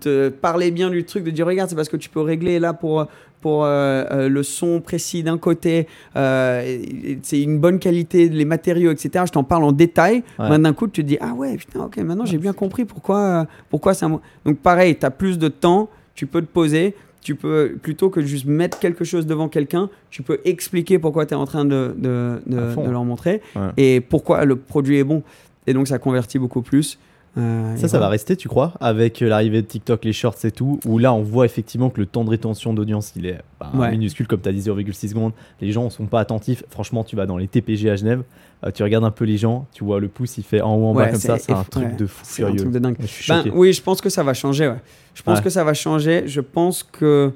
[0.00, 2.72] te parler bien du truc, de dire, regarde, c'est parce que tu peux régler là
[2.72, 3.06] pour,
[3.44, 6.78] pour euh, euh, le son précis d'un côté, euh,
[7.22, 9.24] c'est une bonne qualité, les matériaux, etc.
[9.26, 10.14] Je t'en parle en détail.
[10.38, 10.48] Ouais.
[10.48, 13.46] Maintenant, d'un coup, tu te dis, ah ouais, putain, ok, maintenant j'ai bien compris pourquoi,
[13.68, 14.22] pourquoi mot.
[14.46, 16.94] Donc, pareil, tu as plus de temps, tu peux te poser.
[17.20, 21.34] Tu peux, plutôt que juste mettre quelque chose devant quelqu'un, tu peux expliquer pourquoi tu
[21.34, 22.86] es en train de, de, de- À fond.
[22.86, 23.68] de leur montrer Ouais.
[23.76, 25.22] et pourquoi le produit est bon.
[25.66, 26.98] Et donc, ça convertit beaucoup plus.
[27.36, 30.52] Euh, Ça, ça va rester, tu crois, avec euh, l'arrivée de TikTok, les shorts et
[30.52, 33.72] tout, où là, on voit effectivement que le temps de rétention d'audience, il est bah,
[33.74, 33.90] Ouais.
[33.90, 35.32] minuscule, comme tu as dit, 0,6 secondes.
[35.60, 36.62] Les gens ne sont pas attentifs.
[36.70, 38.22] Franchement, tu vas dans les TPG à Genève,
[38.64, 40.86] euh, tu regardes un peu les gens, tu vois le pouce, il fait en haut,
[40.86, 41.38] en bas comme ça.
[41.38, 41.96] c'est un truc ouais.
[41.96, 42.60] de fou C'est un furieux.
[42.60, 42.96] truc de dingue.
[43.00, 44.72] Je Ben, oui, je pense que ça va changer.
[45.14, 46.24] Je pense que ça va changer.
[46.26, 47.32] Je pense que.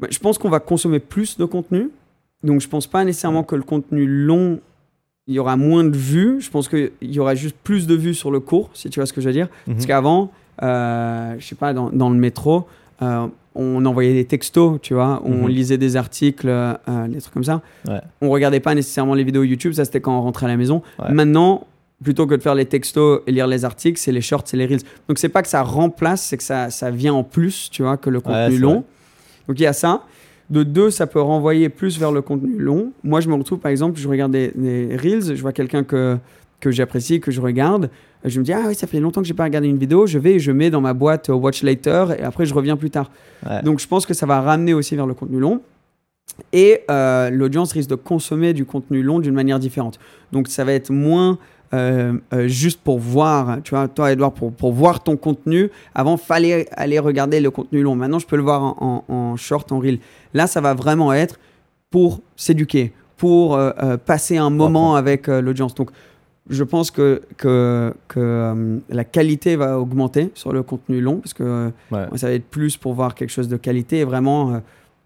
[0.00, 1.90] Ben, Je pense qu'on va consommer plus de contenu.
[2.42, 4.58] Donc, je pense pas nécessairement que le contenu long,
[5.28, 6.40] il y aura moins de vues.
[6.40, 9.06] Je pense qu'il y aura juste plus de vues sur le court, si tu vois
[9.06, 9.48] ce que je veux dire.
[9.66, 9.74] Mhm.
[9.74, 10.30] Parce qu'avant,
[10.62, 12.66] euh, je sais pas, dans, dans le métro,
[13.02, 15.48] euh, on envoyait des textos, tu vois, on Mhm.
[15.48, 16.74] lisait des articles, euh,
[17.08, 17.60] des trucs comme ça.
[17.86, 18.00] Ouais.
[18.20, 20.82] On regardait pas nécessairement les vidéos YouTube, ça c'était quand on rentrait à la maison.
[20.98, 21.12] Ouais.
[21.12, 21.66] Maintenant,
[22.02, 24.66] plutôt que de faire les textos et lire les articles, c'est les shorts, c'est les
[24.66, 24.80] reels.
[25.08, 27.96] Donc c'est pas que ça remplace, c'est que ça, ça vient en plus, tu vois,
[27.96, 28.72] que le contenu long.
[28.72, 28.82] vrai.
[29.48, 30.02] Donc il y a ça.
[30.50, 32.92] De deux, ça peut renvoyer plus vers le contenu long.
[33.04, 36.18] Moi, je me retrouve, par exemple, je regarde des, des reels, je vois quelqu'un que,
[36.60, 37.88] que j'apprécie, que je regarde.
[38.24, 40.06] Je me dis, ah oui, ça fait longtemps que j'ai pas regardé une vidéo.
[40.06, 42.76] Je vais et je mets dans ma boîte euh, Watch Later et après, je reviens
[42.76, 43.10] plus tard.
[43.48, 43.62] Ouais.
[43.62, 45.60] Donc, je pense que ça va ramener aussi vers le contenu long.
[46.52, 49.98] Et euh, l'audience risque de consommer du contenu long d'une manière différente.
[50.32, 51.38] Donc, ça va être moins
[51.74, 55.70] euh, euh, juste pour voir, tu vois, toi, Edouard, pour, pour voir ton contenu.
[55.94, 57.96] Avant, fallait aller regarder le contenu long.
[57.96, 59.98] Maintenant, je peux le voir en, en- en short, en reel.
[60.34, 61.38] Là, ça va vraiment être
[61.90, 65.74] pour s'éduquer, pour euh, euh, passer un moment avec euh, l'audience.
[65.74, 65.90] Donc,
[66.50, 71.34] je pense que, que, que euh, la qualité va augmenter sur le contenu long, parce
[71.34, 72.06] que Ouais.
[72.16, 74.60] ça va être plus pour voir quelque chose de qualité et vraiment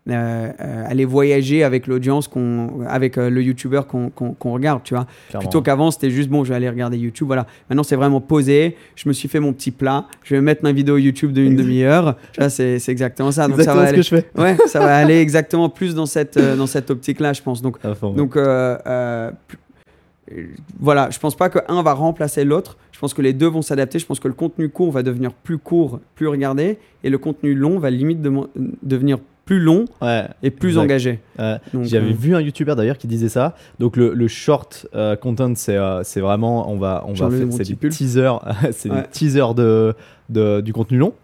[0.09, 4.83] euh, euh, aller voyager avec l'audience, qu'on, avec euh, le YouTuber qu'on, qu'on- qu'on regarde,
[4.85, 5.07] tu vois.
[5.31, 5.48] Clairement.
[5.48, 7.46] Plutôt qu'avant, c'était juste bon, je vais aller regarder YouTube, voilà.
[7.69, 8.77] Maintenant, c'est vraiment posé.
[8.94, 10.07] Je me suis fait mon petit plat.
[10.23, 11.65] Je vais mettre ma vidéo YouTube de une Exact.
[11.65, 12.17] demi-heure.
[12.48, 13.48] C'est, c'est exactement ça.
[13.48, 14.40] Donc, ça Exactement va ce aller, que je fais.
[14.40, 17.61] ouais, ça va aller exactement plus dans cette, dans cette optique-là, je pense.
[17.63, 18.37] Donc, fond, donc,
[20.81, 22.77] voilà, je pense pas que un va remplacer l'autre.
[22.92, 23.98] Je pense que les deux vont s'adapter.
[23.98, 27.54] Je pense que le contenu court va devenir plus court, plus regardé, et le contenu
[27.54, 28.48] long va limite demo-
[28.83, 30.27] devenir plus long Ouais.
[30.42, 30.83] et plus Exact.
[30.83, 31.21] engagé.
[31.38, 31.57] Ouais.
[31.83, 33.55] J'avais euh, vu un YouTuber d'ailleurs qui disait ça.
[33.79, 37.47] Donc le, le short euh, content, c'est euh, c'est vraiment, on va, on va faire,
[37.47, 38.40] des teasers,
[38.73, 39.03] c'est Ouais.
[39.03, 39.94] des teasers de,
[40.29, 41.15] de- du contenu long.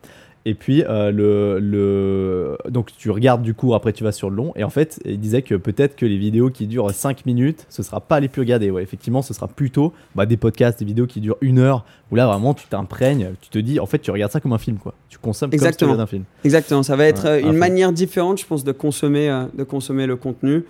[0.45, 4.36] Et puis euh, le, le, donc tu regardes du coup, après tu vas sur le
[4.36, 4.53] long.
[4.57, 7.82] Et en fait, il disait que peut-être que les vidéos qui durent 5 minutes, ce
[7.82, 8.70] sera pas les plus regardées.
[8.70, 12.16] Ouais, effectivement, ce sera plutôt bah, des podcasts, des vidéos qui durent une heure, où
[12.16, 14.78] là vraiment tu t'imprègnes, tu te dis, en fait, tu regardes ça comme un film,
[14.78, 14.95] quoi.
[15.09, 15.93] Tu consommes comme si Exactement.
[15.93, 16.24] regardais un film.
[16.45, 19.62] Exactement, ça va être Ouais, euh, une manière différente, je pense, de consommer, euh, de
[19.62, 20.64] consommer le contenu.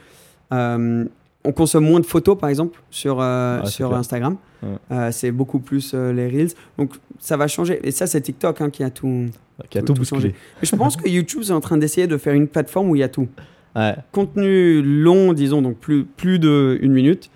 [0.53, 1.05] Euh,
[1.45, 3.95] on consomme moins de photos, par exemple, sur, euh, sur.
[3.95, 4.37] Instagram.
[4.63, 4.69] Ouais.
[4.93, 6.53] Euh, c'est beaucoup plus euh, les Reels.
[6.79, 7.81] Donc, ça va changer.
[7.83, 9.27] Et ça, c'est TikTok hein, qui a tout.
[9.69, 10.35] Qui a Tout- tout, tout bousculé.
[10.61, 13.01] Mais je pense que YouTube est en train d'essayer de faire une plateforme où il
[13.01, 13.29] y a tout.
[13.75, 13.95] Ouais.
[14.13, 17.31] Contenu long, disons, donc plus, plus de une minute.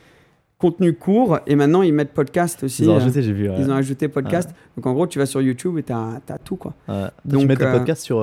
[0.59, 1.39] Contenu court.
[1.47, 2.85] Et maintenant, ils mettent podcast aussi.
[2.85, 3.49] Ils ont rajouté, j'ai vu.
[3.49, 3.57] ouais.
[3.59, 4.51] ils ont ajouté podcast.
[4.77, 6.75] Donc, en gros, tu vas sur YouTube et tu as, tout, quoi.
[7.25, 8.19] Donc, tu mets euh, podcasts sur.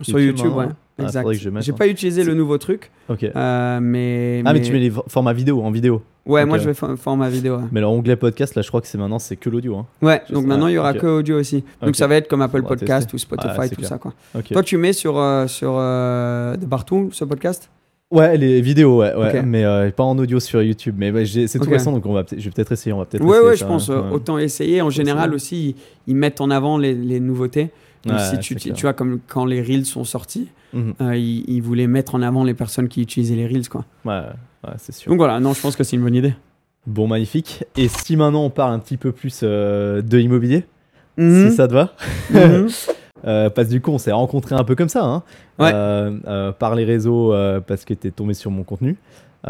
[0.00, 0.72] Sur YouTube, maintenant ouais.
[0.98, 1.32] Ah, Exact.
[1.32, 1.74] J'ai hein.
[1.76, 3.24] pas utilisé le nouveau truc, Ok.
[3.24, 6.02] euh, mais, Ah, mais tu mets les formats vidéo en vidéo.
[6.26, 7.56] Ouais, moi je vais format vidéo.
[7.56, 9.76] Ouais, Mais l'onglet podcast, là, je crois que c'est maintenant, c'est que l'audio.
[9.76, 9.86] Hein.
[10.02, 10.98] Ouais, Je donc sais, maintenant il y aura ok.
[10.98, 11.64] que audio aussi.
[11.82, 13.14] Donc ça va être comme Apple Podcast tester.
[13.14, 13.88] ou Spotify, c'est tout clair.
[13.88, 14.12] ça quoi.
[14.50, 17.70] Toi tu mets sur, euh, sur euh, de partout ce podcast?
[18.12, 19.42] Ouais, les vidéos, ouais, ouais.
[19.42, 19.64] Mais
[19.96, 20.94] pas en audio sur YouTube.
[20.98, 22.92] Mais c'est tout récent, donc on va je vais peut-être essayer.
[22.92, 23.88] On va peut-être Ouais, ouais, ça, je pense.
[23.88, 24.10] hein.
[24.12, 24.82] Autant essayer.
[24.82, 25.74] En général aussi, ils,
[26.12, 27.70] ils mettent en avant les, les nouveautés.
[28.04, 30.94] Donc Ouais, si tu, tu, tu vois, comme quand les Reels sont sortis, Mhm.
[31.00, 33.84] euh, ils, ils voulaient mettre en avant les personnes qui utilisaient les Reels quoi.
[34.04, 34.22] Ouais,
[34.64, 35.10] ouais, c'est sûr.
[35.10, 36.34] Donc voilà, non, je pense que c'est une bonne idée.
[36.86, 37.62] Bon, magnifique.
[37.76, 40.64] Et si maintenant on parle un petit peu plus euh, de l'immobilier,
[41.16, 41.50] Mhm.
[41.50, 41.94] si ça te va.
[43.24, 45.22] Euh, parce que du coup, on s'est rencontrés un peu comme ça, hein,
[45.60, 45.70] Ouais.
[45.72, 47.32] Euh, euh, par les réseaux,
[47.68, 48.96] parce que t'es tombé sur mon contenu,
[49.44, 49.48] si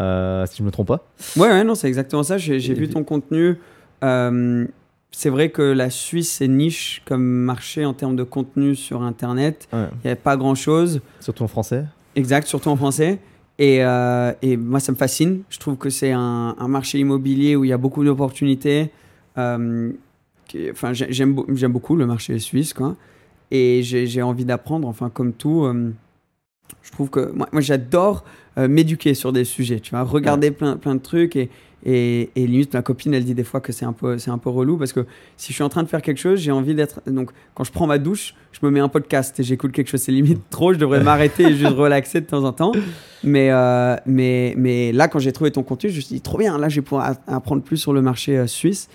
[0.57, 1.07] je me trompe pas.
[1.37, 2.37] Ouais, ouais, non, c'est exactement ça.
[2.37, 3.57] J'ai vu puis- ton contenu.
[5.15, 9.67] C'est vrai que la Suisse, c'est niche comme marché en termes de contenu sur Internet.
[9.71, 9.85] Ouais.
[9.93, 11.01] Il n'y avait pas grand-chose.
[11.19, 11.85] Surtout en français.
[12.15, 13.19] Exact, surtout en français.
[13.59, 15.41] Et, euh, et moi, ça me fascine.
[15.49, 18.89] Je trouve que c'est un, un marché immobilier où il y a beaucoup d'opportunités.
[19.37, 19.91] Euh,
[20.71, 22.95] Enfin, j'ai- j'aime beau- j'aime beaucoup le marché suisse, quoi.
[23.49, 25.63] Et j'ai j'ai envie d'apprendre, enfin, comme tout.
[25.63, 25.91] euh,
[26.83, 28.23] je trouve que moi, moi j'adore
[28.57, 31.49] m'éduquer sur des sujets, tu vois, regarder plein, plein de trucs et,
[31.85, 34.37] et, et limite ma copine elle dit des fois que c'est un peu c'est un
[34.37, 35.05] peu relou parce que
[35.37, 37.71] si je suis en train de faire quelque chose j'ai envie d'être donc quand je
[37.71, 39.99] prends ma douche je me mets un podcast et j'écoute quelque chose.
[40.01, 42.71] C'est limite trop je devrais m'arrêter et juste relaxer de temps en temps.
[43.23, 46.37] Mais euh, mais mais là quand j'ai trouvé ton contenu je me suis dit trop
[46.37, 48.89] bien là je vais pouvoir apprendre plus sur le marché euh, suisse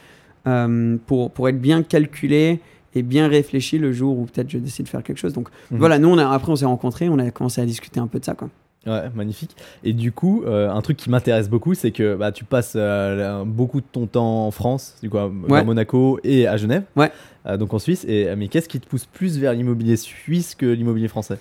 [0.46, 2.60] euh, pour pour être bien calculé
[2.94, 5.32] et bien réfléchi le jour où peut-être je décide de faire quelque chose.
[5.34, 5.78] Donc Mhm.
[5.78, 8.18] voilà nous on a, après on s'est rencontrés on a commencé à discuter un peu
[8.18, 8.48] de ça quoi
[8.86, 9.54] Ouais, magnifique.
[9.84, 13.44] Et du coup, euh, un truc qui m'intéresse beaucoup, c'est que bah, tu passes euh,
[13.44, 15.58] beaucoup de ton temps en France, du coup, à, Ouais.
[15.58, 17.10] à Monaco et à Genève, Ouais.
[17.46, 18.04] Euh, donc en Suisse.
[18.08, 21.38] Et, mais qu'est-ce qui te pousse plus vers l'immobilier suisse que l'immobilier français?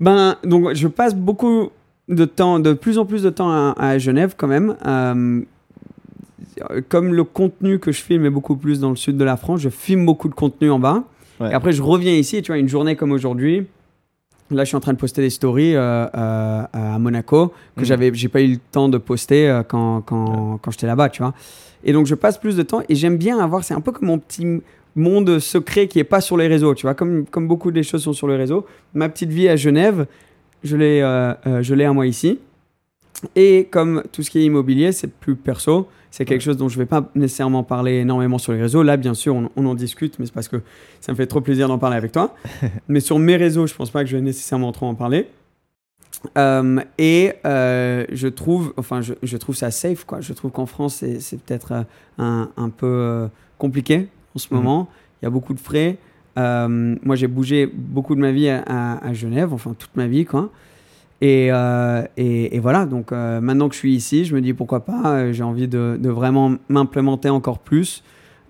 [0.00, 1.70] Ben, donc je passe beaucoup
[2.08, 4.76] de temps, de plus en plus de temps à, à Genève quand même.
[6.88, 9.60] Comme le contenu que je filme est beaucoup plus dans le sud de la France,
[9.60, 11.02] je filme beaucoup de contenu en bas.
[11.40, 11.50] Ouais.
[11.50, 13.66] Et après, je reviens ici, et tu vois, une journée comme aujourd'hui.
[14.50, 17.86] Là, je suis en train de poster des stories euh, euh, à Monaco que Mhm.
[17.86, 21.22] j'avais, j'ai pas eu le temps de poster euh, quand, quand, quand j'étais là-bas, tu
[21.22, 21.32] vois.
[21.82, 24.08] Et donc, je passe plus de temps et j'aime bien avoir, c'est un peu comme
[24.08, 24.46] mon petit
[24.96, 26.94] monde secret qui est pas sur les réseaux, tu vois.
[26.94, 30.06] Comme, comme beaucoup des choses sont sur les réseaux, ma petite vie à Genève,
[30.62, 31.00] je l'ai,
[31.62, 32.38] je l'ai à moi ici.
[33.36, 35.88] Et comme tout ce qui est immobilier, c'est plus perso.
[36.10, 38.82] C'est quelque chose dont je vais pas nécessairement parler énormément sur les réseaux.
[38.84, 40.60] Là, bien sûr, on, on en discute, mais c'est parce que
[41.00, 42.34] ça me fait trop plaisir d'en parler avec toi.
[42.88, 45.26] mais sur mes réseaux, je pense pas que je vais nécessairement trop en parler.
[46.38, 50.20] Euh, et euh, je trouve, enfin, je, je trouve ça safe, quoi.
[50.20, 51.82] Je trouve qu'en France, c'est, peut-être euh,
[52.18, 54.56] un, un peu compliqué en ce Mhm.
[54.60, 54.88] moment.
[55.20, 55.96] Il y a beaucoup de frais.
[56.36, 60.24] Moi, j'ai bougé beaucoup de ma vie à, à- à Genève, enfin toute ma vie,
[60.24, 60.50] quoi.
[61.26, 64.52] Et, euh, et, et voilà, donc euh, maintenant que je suis ici, je me dis
[64.52, 68.02] pourquoi pas, euh, j'ai envie de, de vraiment m'implémenter encore plus,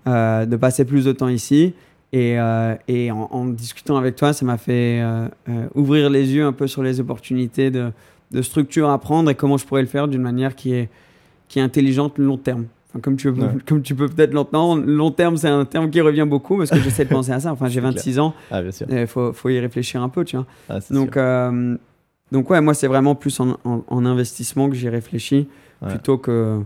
[0.05, 1.73] de passer plus de temps ici.
[2.11, 6.33] Et, euh, et en, en discutant avec toi, ça m'a fait euh, euh, ouvrir les
[6.33, 7.91] yeux un peu sur les opportunités de,
[8.31, 10.89] de structure à prendre et comment je pourrais le faire d'une manière qui est,
[11.47, 12.65] qui est intelligente long terme.
[12.89, 13.47] Enfin, comme, tu, Ouais.
[13.65, 16.79] comme tu peux peut-être l'entendre, long terme, c'est un terme qui revient beaucoup parce que
[16.79, 17.51] j'essaie de penser à ça.
[17.51, 17.93] Enfin, j'ai C'est clair.
[17.93, 18.85] 26 ans, Ah, bien sûr.
[18.89, 20.45] il faut, faut y réfléchir un peu, tu vois.
[20.69, 21.17] Ah, Donc,
[22.31, 25.47] Donc ouais, moi c'est vraiment plus en, en- en investissement que j'y réfléchis
[25.81, 25.89] Ouais.
[25.89, 26.61] plutôt que,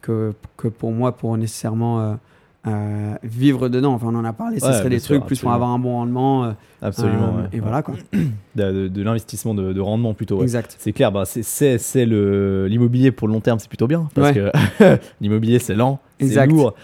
[0.00, 2.14] que, que pour moi pour nécessairement euh,
[2.66, 3.94] euh, vivre dedans.
[3.94, 5.78] Enfin on en a parlé, ce Ouais, serait des sûr, trucs plus pour avoir un
[5.78, 6.44] bon rendement.
[6.44, 7.36] euh, Absolument.
[7.36, 7.44] ouais.
[7.52, 7.94] Et voilà quoi.
[8.54, 10.36] De, l'investissement de, de rendement plutôt.
[10.36, 10.42] ouais.
[10.42, 10.76] Exact.
[10.78, 14.08] C'est clair, bah, c'est- c'est c'est le l'immobilier pour le long terme, c'est plutôt bien
[14.14, 14.50] parce que
[15.22, 16.74] l'immobilier c'est lent, c'est lourd,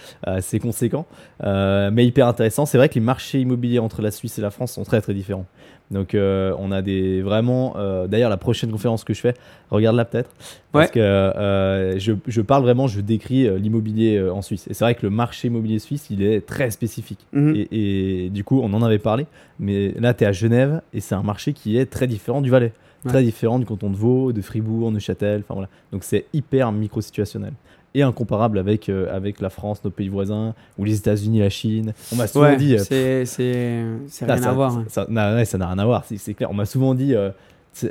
[0.40, 1.04] c'est conséquent,
[1.44, 2.64] mais hyper intéressant.
[2.66, 5.12] C'est vrai que les marchés immobiliers entre la Suisse et la France sont très très
[5.12, 5.44] différents.
[5.90, 7.74] Donc euh, on a des vraiment.
[7.78, 9.34] euh, D'ailleurs la prochaine conférence que je fais,
[9.70, 10.30] regarde-la peut-être
[10.72, 10.92] parce Ouais.
[10.92, 14.66] que euh, je, je parle vraiment, je décris l'immobilier en Suisse.
[14.68, 17.20] Et c'est vrai que le marché immobilier suisse, il est très spécifique.
[17.32, 17.54] Mhm.
[17.56, 19.26] Et, et du coup, on en avait parlé,
[19.58, 22.50] mais là, tu es à Genève et c'est un marché qui est très différent du
[22.50, 22.72] Valais,
[23.04, 23.12] Ouais.
[23.12, 25.68] très différent du canton de Vaud, de Fribourg, Neuchâtel, enfin voilà.
[25.92, 27.52] Donc c'est hyper micro-situationnel
[27.98, 31.92] et incomparable avec, euh, avec la France, nos pays voisins, ou les États-Unis, la Chine.
[32.12, 32.76] On m'a souvent Ouais, dit.
[32.76, 34.76] euh, c'est rien ça, à voir.
[34.78, 34.84] hein.
[34.88, 36.50] Ça n'a ouais, ça n'a rien à voir, c'est clair.
[36.50, 37.14] On m'a souvent dit.
[37.14, 37.30] euh,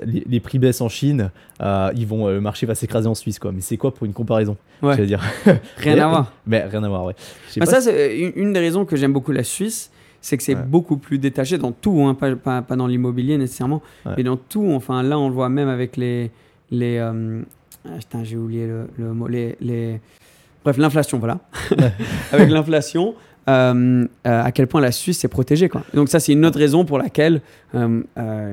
[0.05, 1.31] les, les prix baissent en Chine,
[1.61, 3.53] euh, ils vont, le marché va s'écraser en Suisse, quoi.
[3.53, 4.57] Mais c'est quoi pour une comparaison?
[4.81, 4.97] Ouais.
[5.05, 5.21] Dire.
[5.77, 6.33] Rien Mais- à voir.
[6.45, 7.15] Mais rien à voir, ouais.
[7.57, 9.89] Bah, ça, c'est une, des raisons que j'aime beaucoup la Suisse,
[10.19, 10.61] c'est que c'est Ouais.
[10.65, 13.81] beaucoup plus détaché dans tout, hein, pas, pas, pas dans l'immobilier nécessairement,
[14.17, 14.67] mais dans tout.
[14.73, 16.31] Enfin, là, on le voit même avec les.
[16.69, 17.41] les euh,
[17.99, 19.27] putain, j'ai oublié le, le mot.
[19.27, 19.99] Les, les...
[20.63, 21.39] Bref, l'inflation, voilà.
[22.31, 23.15] avec l'inflation.
[23.49, 25.69] euh, euh, à quel point la Suisse est protégée.
[25.69, 25.83] Quoi.
[25.93, 27.41] Donc ça, c'est une autre raison pour laquelle
[27.75, 28.01] euh,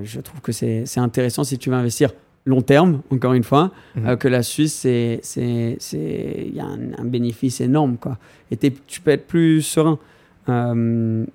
[0.05, 2.11] je trouve que c'est intéressant si tu veux investir
[2.47, 4.17] long terme, encore une fois, Mhm.
[4.19, 7.97] que la Suisse, c'est c'est- c'est- il y a un, un bénéfice énorme.
[7.97, 8.19] Quoi.
[8.51, 8.57] Et
[8.87, 9.99] tu peux être plus serein.
[10.47, 11.27] Non,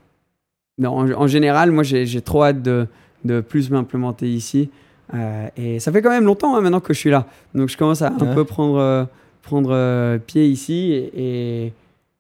[0.97, 2.87] en, en général, moi, j'ai j'ai trop hâte de,
[3.25, 4.69] de plus m'implémenter ici.
[5.13, 7.25] Euh, et ça fait quand même longtemps hein, maintenant que je suis là.
[7.55, 9.05] Donc je commence à un peu prendre, euh,
[9.41, 10.91] prendre euh, pied ici.
[10.91, 11.73] Et, et,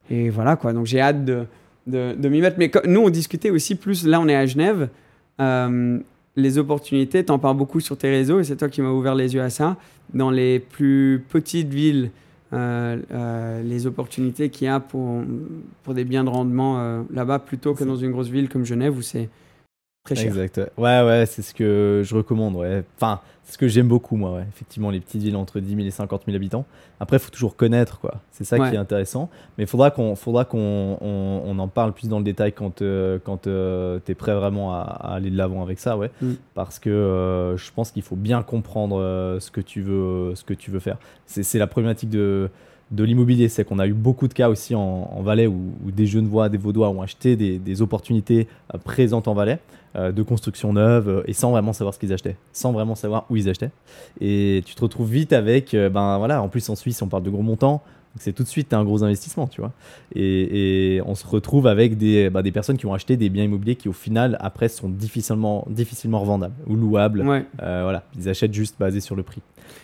[0.09, 0.73] et voilà quoi.
[0.73, 1.45] Donc j'ai hâte de,
[1.87, 2.57] de, de m'y mettre.
[2.57, 4.05] Mais nous, on discutait aussi plus.
[4.05, 4.89] Là, on est à Genève.
[5.39, 5.99] Euh,
[6.35, 9.33] les opportunités, t'en parles beaucoup sur tes réseaux et c'est toi qui m'as ouvert les
[9.33, 9.77] yeux à ça.
[10.13, 12.11] Dans les plus petites villes,
[12.53, 15.21] euh, euh, les opportunités qu'il y a pour,
[15.83, 19.01] pour des biens de rendement là-bas plutôt que dans une grosse ville comme Genève où
[19.01, 19.29] c'est
[20.15, 20.27] très cher.
[20.27, 20.61] Exact.
[20.77, 22.55] Ouais, ouais, c'est ce que je recommande.
[22.55, 22.83] Ouais.
[22.97, 24.33] Enfin, c'est ce que j'aime beaucoup, moi.
[24.33, 24.45] Ouais.
[24.49, 26.65] Effectivement, les petites villes entre 10 000 et 50 000 habitants.
[26.99, 28.15] Après, il faut toujours connaître, quoi.
[28.31, 28.69] C'est ça Ouais.
[28.69, 29.29] qui est intéressant.
[29.57, 32.81] Mais il faudra qu'on faudra qu'on on, on en parle plus dans le détail quand,
[32.81, 36.11] euh, quand tu es prêt vraiment à, à aller de l'avant avec ça, ouais.
[36.21, 36.33] Mm.
[36.53, 40.43] Parce que euh, je pense qu'il faut bien comprendre euh, ce, que tu veux, ce
[40.43, 40.97] que tu veux faire.
[41.25, 42.49] C'est la problématique de
[42.91, 46.07] de l'immobilier, c'est qu'on a eu beaucoup de cas aussi en, Valais où, où des
[46.07, 49.59] Genevois, des Vaudois ont acheté des, opportunités euh, présentes en Valais
[49.95, 53.25] euh, de construction neuve euh, et sans vraiment savoir ce qu'ils achetaient, sans vraiment savoir
[53.29, 53.71] où ils achetaient.
[54.21, 57.29] Et tu te retrouves vite avec, ben voilà, en plus en Suisse on parle de
[57.29, 57.83] gros montants,
[58.17, 59.71] c'est tout de suite un gros investissement, tu vois.
[60.15, 63.43] Et, et on se retrouve avec des, bah, des personnes qui ont acheté des biens
[63.43, 67.21] immobiliers qui au final après sont difficilement, difficilement revendables ou louables.
[67.27, 69.41] Ouais, Euh, voilà, ils achètent juste basé sur le prix.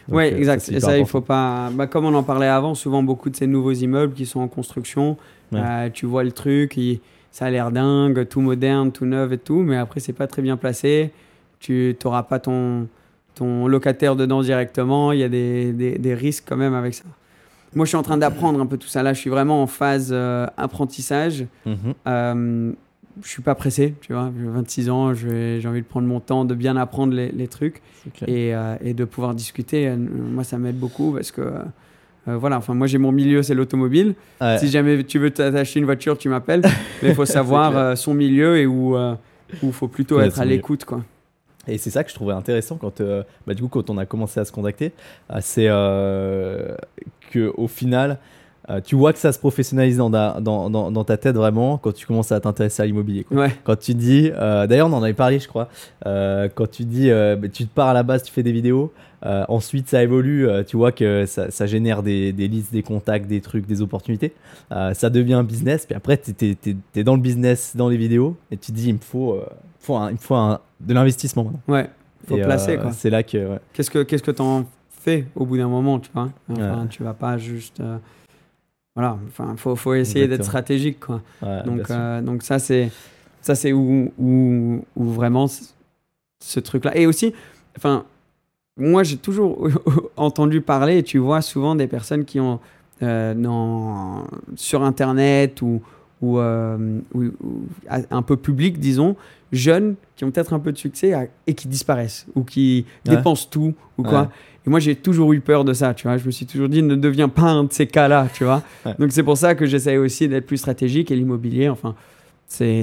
[0.07, 0.67] Donc, ouais euh, exact.
[0.69, 1.69] et ça, il faut pas.
[1.73, 4.47] Bah, comme on en parlait avant, souvent beaucoup de ces nouveaux immeubles qui sont en
[4.47, 5.17] construction,
[5.51, 5.59] Ouais.
[5.63, 6.99] euh, tu vois le truc, il-
[7.31, 10.41] ça a l'air dingue, tout moderne, tout neuf et tout, mais après, c'est pas très
[10.41, 11.11] bien placé.
[11.59, 12.87] Tu n'auras pas ton,
[13.35, 15.11] ton locataire dedans directement.
[15.11, 17.03] Il y a des, des, des risques quand même avec ça.
[17.75, 19.03] Moi, je suis en train d'apprendre un peu tout ça.
[19.03, 21.45] Là, je suis vraiment en phase euh, apprentissage.
[21.65, 21.75] Mhm.
[22.07, 22.71] Euh,
[23.23, 24.31] je suis pas pressé, tu vois.
[24.37, 27.81] J'ai 26 ans, j'ai envie de prendre mon temps, de bien apprendre les, les trucs
[28.27, 29.87] et, euh, et de pouvoir discuter.
[29.87, 33.53] Euh, moi, ça m'aide beaucoup parce que, euh, voilà, enfin, moi, j'ai mon milieu, c'est
[33.53, 34.15] l'automobile.
[34.41, 34.57] Ouais.
[34.57, 36.61] Si jamais tu veux t'acheter une voiture, tu m'appelles.
[37.03, 38.97] Mais il faut savoir euh, son milieu et où
[39.63, 41.03] il faut plutôt être à l'écoute, quoi.
[41.67, 44.05] Et c'est ça que je trouvais intéressant quand, euh, bah, du coup, quand on a
[44.05, 44.91] commencé à se contacter,
[45.31, 46.75] euh, c'est euh,
[47.31, 48.17] que au final,
[48.69, 51.77] euh, tu vois que ça se professionnalise dans, ta- dans, dans, dans ta tête vraiment
[51.77, 53.25] quand tu commences à t'intéresser à l'immobilier.
[53.31, 55.69] Ouais, Quand tu dis, d'ailleurs on en avait parlé je crois,
[56.03, 58.91] quand tu dis, bah, tu te pars à la base, tu fais des vidéos,
[59.25, 62.83] euh, ensuite ça évolue, euh, tu vois que ça, ça génère des, des listes, des
[62.83, 64.33] contacts, des trucs, des opportunités,
[64.71, 66.57] Euh, ça devient un business, puis après tu
[66.95, 69.39] es, dans le business, dans les vidéos, et tu te dis il me faut,
[69.79, 71.89] faut un- il me faut un- de l'investissement ouais.
[72.27, 72.79] Faut Et, placer.
[72.93, 73.37] C'est là que.
[73.37, 73.59] ouais.
[73.73, 76.29] Qu'est-ce que qu'est-ce que t'en fais au bout d'un moment, tu vois?
[76.49, 76.87] Enfin, Ouais.
[76.89, 77.81] tu vas pas juste.
[78.95, 81.21] voilà, enfin, faut, faut essayer d'être stratégique, quoi.
[81.41, 81.91] Ouais, Donc,
[82.23, 82.89] donc ça, c'est
[83.41, 85.45] ça c'est où, où, où vraiment
[86.39, 86.97] ce truc-là.
[86.97, 87.33] Et aussi,
[87.77, 88.05] enfin,
[88.77, 89.67] moi, j'ai toujours
[90.17, 92.59] entendu parler, et tu vois souvent des personnes qui ont
[93.03, 95.81] euh, dans, sur Internet ou,
[96.21, 99.15] ou, euh, ou- ou à- un peu public, disons,
[99.51, 103.17] jeunes qui ont peut-être un peu de succès à- et qui disparaissent ou qui Ouais.
[103.17, 104.21] dépensent tout ou quoi.
[104.23, 104.27] Ouais.
[104.65, 106.17] Et moi, j'ai toujours eu peur de ça, tu vois.
[106.17, 108.63] Je me suis toujours dit, ne deviens pas un de ces cas-là, tu vois.
[108.85, 108.93] Ouais.
[108.97, 111.95] Donc, c'est pour ça que j'essaie aussi d'être plus stratégique et l'immobilier, enfin,
[112.47, 112.81] c'est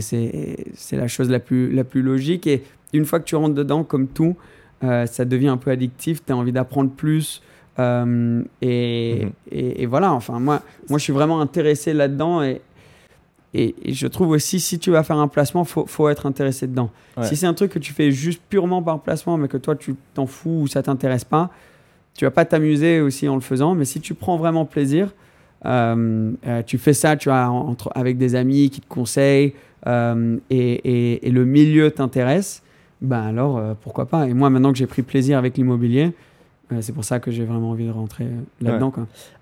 [0.92, 2.46] la chose la plus, la plus logique.
[2.46, 2.62] Et
[2.92, 4.36] une fois que tu rentres dedans, comme tout,
[4.84, 7.42] euh, ça devient un peu addictif, tu as envie d'apprendre plus.
[7.78, 9.30] euh, et, Mhm.
[9.50, 10.60] et, et voilà, enfin, moi,
[10.90, 12.42] moi, je suis vraiment intéressé là-dedans.
[12.42, 12.60] Et,
[13.54, 16.66] et, et je trouve aussi, si tu vas faire un placement, faut, faut être intéressé
[16.66, 16.90] dedans.
[17.16, 17.24] Ouais.
[17.24, 19.94] Si c'est un truc que tu fais juste purement par placement, mais que toi, tu
[20.14, 21.50] t'en fous ou ça t'intéresse pas,
[22.14, 23.74] tu vas pas t'amuser aussi en le faisant.
[23.74, 25.14] Mais si tu prends vraiment plaisir,
[25.64, 26.32] euh,
[26.66, 29.54] tu fais ça, tu as entre, avec des amis qui te conseillent
[30.50, 32.62] et le milieu t'intéresse,
[33.02, 34.28] ben alors euh, pourquoi pas.
[34.28, 36.12] Et moi, maintenant que j'ai pris plaisir avec l'immobilier,
[36.72, 38.92] euh, c'est pour ça que j'ai vraiment envie de rentrer euh, là-dedans.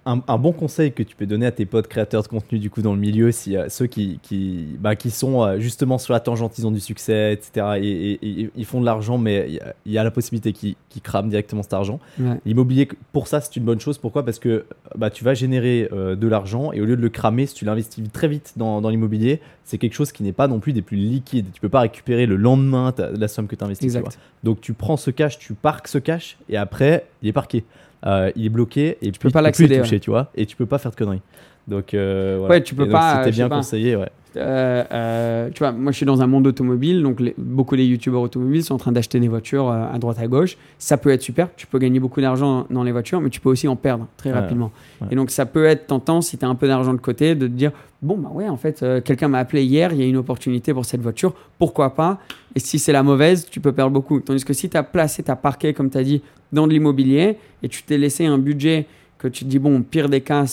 [0.06, 2.70] Un, un bon conseil que tu peux donner à tes potes créateurs de contenu du
[2.70, 6.12] coup dans le milieu, si euh, ceux qui, qui, bah, qui sont euh, justement sur
[6.14, 7.66] la tangente, ils ont du succès, etc.
[7.82, 10.10] Et, et- et ils font de l'argent, mais il y a- il y, a la
[10.10, 12.00] possibilité qu'ils crament directement cet argent.
[12.18, 12.40] Ouais.
[12.46, 13.98] L'immobilier, pour ça, c'est une bonne chose.
[13.98, 14.24] Pourquoi?
[14.24, 14.64] Parce que
[14.96, 17.64] bah, tu vas générer euh, de l'argent et au lieu de le cramer, si tu
[17.64, 20.82] l'investis très vite dans, dans l'immobilier, c'est quelque chose qui n'est pas non plus des
[20.82, 21.46] plus liquides.
[21.52, 23.94] Tu peux pas récupérer le lendemain la somme que tu investis.
[23.94, 24.18] Exact.
[24.44, 27.64] Donc tu prends ce cash, tu parques ce cash et après, il est parqué.
[28.06, 30.56] Euh, il est bloqué et tu peux pas plus l'accéder, toucher, tu vois, et tu
[30.56, 31.22] peux pas faire de conneries.
[31.70, 32.54] Donc, euh, voilà.
[32.56, 33.56] Ouais, tu peux donc, pas, C'était bien pas.
[33.56, 34.08] conseillé, ouais.
[34.36, 37.84] Euh, euh, tu vois, moi je suis dans un monde automobile, donc les- beaucoup des
[37.84, 40.56] youtubeurs automobiles sont en train d'acheter des voitures euh, à droite à gauche.
[40.78, 43.48] Ça peut être super, tu peux gagner beaucoup d'argent dans les voitures, mais tu peux
[43.48, 44.70] aussi en perdre très Ouais, rapidement.
[45.00, 45.08] ouais.
[45.10, 47.48] Et donc ça peut être tentant si tu as un peu d'argent de côté de
[47.48, 50.16] te dire bon bah ouais en fait quelqu'un m'a appelé hier, il y a une
[50.16, 52.20] opportunité pour cette voiture, pourquoi pas?
[52.54, 54.20] Et si c'est la mauvaise, tu peux perdre beaucoup.
[54.20, 56.72] Tandis que si tu as placé, tu as parqué comme tu as dit dans de
[56.72, 58.86] l'immobilier et tu t'es laissé un budget
[59.18, 60.44] que tu te dis bon pire des cas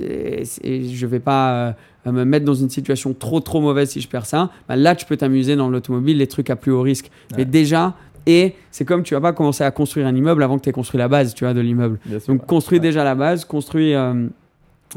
[0.00, 1.74] et, et je vais pas
[2.06, 4.94] euh, me mettre dans une situation trop trop mauvaise si je perds ça, bah là
[4.94, 7.10] tu peux t'amuser dans l'automobile, les trucs à plus haut risque.
[7.36, 7.94] Mais déjà,
[8.26, 10.72] et c'est comme tu vas pas commencer à construire un immeuble avant que tu aies
[10.72, 11.98] construit la base tu vois, de l'immeuble.
[12.26, 12.82] Donc construis Ouais.
[12.82, 14.26] déjà la base, construis euh,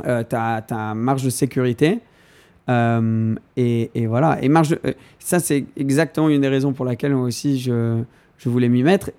[0.05, 1.99] euh, ta, ta marge de sécurité.
[2.69, 4.37] Euh, et, et voilà.
[4.41, 4.79] Et marge de-
[5.19, 8.01] ça, c'est exactement une des raisons pour laquelle moi aussi je,
[8.37, 9.11] je voulais m'y mettre.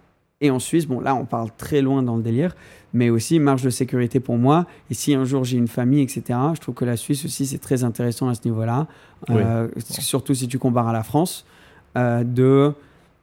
[0.42, 2.54] Et en Suisse, bon, là, on parle très loin dans le délire,
[2.92, 4.66] mais aussi marge de sécurité pour moi.
[4.90, 7.58] Et si un jour j'ai une famille, etc., je trouve que la Suisse aussi, c'est
[7.58, 8.86] très intéressant à ce niveau-là.
[9.28, 9.36] Oui.
[9.38, 11.46] Euh, Surtout si tu compares à la France,
[11.96, 12.72] euh, de.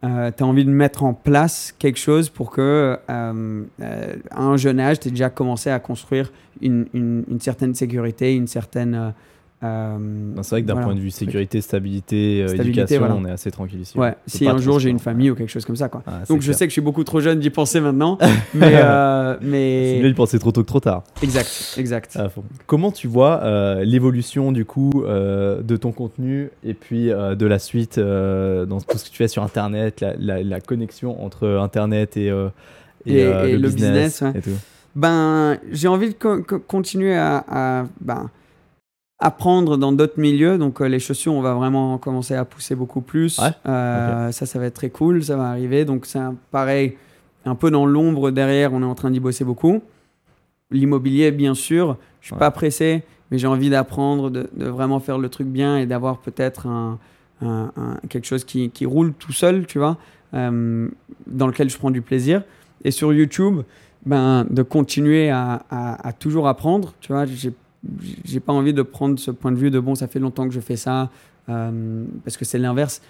[0.02, 4.56] tu as envie de mettre en place quelque chose pour que, euh, euh, à un
[4.56, 9.14] jeune âge, tu aies déjà commencé à construire une, une- une certaine sécurité, une certaine.
[9.64, 9.98] Euh,
[10.42, 10.88] C'est vrai que d'un voilà.
[10.88, 13.16] point de vue sécurité, stabilité, euh, Stabilité, éducation, voilà.
[13.16, 13.98] on est assez tranquille ici.
[13.98, 15.90] Ouais, si un jour j'ai une famille ou quelque chose comme ça.
[15.90, 16.02] Quoi.
[16.08, 18.18] Ah, c'est Donc je sais que je suis beaucoup trop jeune d'y penser maintenant,
[18.54, 20.00] mais, euh, C'est mais...
[20.02, 21.04] mieux de penser trop tôt que trop tard.
[21.22, 22.18] exact, exact.
[22.68, 28.00] Comment tu vois euh, l'évolution du coup de ton contenu et puis de la suite
[28.00, 32.28] dans tout ce que tu fais sur Internet, la, la- la connexion entre Internet et,
[33.06, 34.32] et, Et- et le, le business, business, ouais.
[34.40, 34.58] et tout?
[34.96, 38.30] Ben, j'ai envie de co- co- continuer à, à, ben,
[39.20, 40.58] apprendre dans d'autres milieux.
[40.58, 43.38] Donc, euh, les chaussures, on va vraiment commencer à pousser beaucoup plus.
[43.40, 45.24] Ouais, Euh, Ça, ça va être très cool.
[45.24, 45.86] Ça va arriver.
[45.86, 46.20] Donc, c'est
[46.52, 46.96] pareil,
[47.46, 48.74] un peu dans l'ombre derrière.
[48.74, 49.82] On est en train d'y bosser beaucoup.
[50.72, 51.98] L'immobilier, bien sûr.
[52.22, 52.40] Je suis Ouais.
[52.40, 56.20] pas pressé, mais j'ai envie d'apprendre, de, de vraiment faire le truc bien et d'avoir
[56.20, 57.00] peut-être un,
[57.42, 59.98] un- un- quelque chose qui, qui roule tout seul, tu vois,
[60.34, 60.88] euh,
[61.28, 62.44] dans lequel je prends du plaisir.
[62.84, 63.62] Et sur YouTube,
[64.06, 66.94] ben, de continuer à, à- à toujours apprendre.
[67.02, 67.52] Tu vois, j'ai
[68.26, 70.54] j'ai pas envie de prendre ce point de vue de bon, ça fait longtemps que
[70.54, 71.10] je fais ça,
[71.48, 73.02] euh, parce que c'est l'inverse.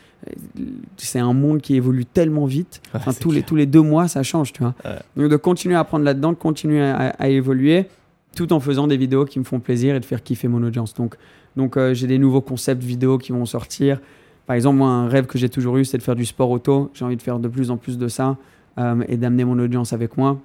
[0.98, 2.82] C'est un monde qui évolue tellement vite.
[2.86, 4.76] Ouais, Enfin, c'est tous, les, tous les deux mois, ça change, tu vois.
[4.86, 5.00] Ouais.
[5.16, 7.88] Donc de continuer à apprendre là-dedans, de continuer à, à évoluer,
[8.36, 10.94] tout en faisant des vidéos qui me font plaisir et de faire kiffer mon audience.
[10.94, 11.16] Donc,
[11.56, 14.00] donc euh, j'ai des nouveaux concepts vidéo qui vont sortir.
[14.46, 16.92] Par exemple, moi, un rêve que j'ai toujours eu, c'est de faire du sport auto.
[16.94, 18.38] J'ai envie de faire de plus en plus de ça
[18.78, 20.40] euh, et d'amener mon audience avec moi.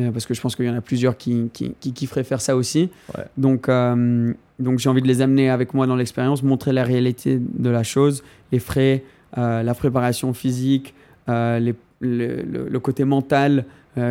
[0.00, 2.40] Euh, parce que je pense qu'il y en a plusieurs qui, qui, qui kifferaient faire
[2.40, 2.90] ça aussi.
[3.16, 3.24] Ouais.
[3.36, 7.38] Donc, euh, donc j'ai envie de les amener avec moi dans l'expérience, montrer la réalité
[7.40, 9.04] de la chose, les frais,
[9.38, 10.94] euh, la préparation physique,
[11.28, 13.64] les- le, le- le côté mental.
[13.96, 14.02] Il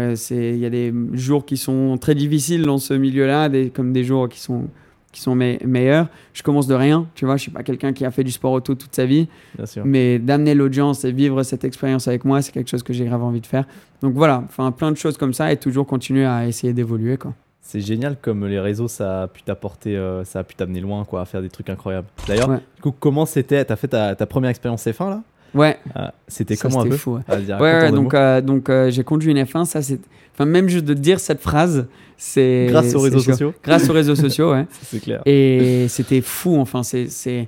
[0.58, 4.30] y a des jours qui sont très difficiles dans ce milieu-là, des- comme des jours
[4.30, 4.70] qui sont,
[5.14, 6.08] qui sont me- meilleurs.
[6.34, 8.52] Je commence de rien, tu vois, je suis pas quelqu'un qui a fait du sport
[8.52, 9.30] auto toute sa vie.
[9.56, 9.86] Bien sûr.
[9.86, 13.24] Mais d'amener l'audience et vivre cette expérience avec moi, c'est quelque chose que j'ai grave
[13.24, 13.64] envie de faire.
[14.02, 17.34] Donc voilà, enfin plein de choses comme ça et toujours continuer à essayer d'évoluer quoi.
[17.66, 21.06] C'est génial comme les réseaux, ça a pu t'apporter, euh, ça a pu t'amener loin,
[21.06, 22.08] quoi, à faire des trucs incroyables.
[22.28, 22.60] D'ailleurs, Ouais.
[22.76, 25.24] du coup, comment c'était T'as fait ta, ta première expérience F1 là?
[25.54, 27.16] Ouais, Ah, C'était comment un peu fou.
[27.16, 27.22] ouais.
[27.28, 30.00] Vas-y, Ouais, donc, euh, donc euh, j'ai conduit une F1, ça c'est.
[30.34, 31.88] Enfin, même juste de dire cette phrase,
[32.18, 32.68] c'est.
[32.70, 33.32] Grâce aux réseaux chaud.
[33.32, 34.66] sociaux Grâce aux réseaux sociaux, ouais.
[34.84, 35.22] C'est clair.
[35.26, 37.48] Et c'était fou, enfin, c'est.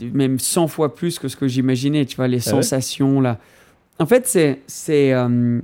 [0.00, 3.38] Même 100 fois plus que ce que j'imaginais, tu vois, les Ah ouais sensations là.
[3.98, 4.60] En fait, c'est.
[4.66, 5.12] C'est.
[5.12, 5.60] euh,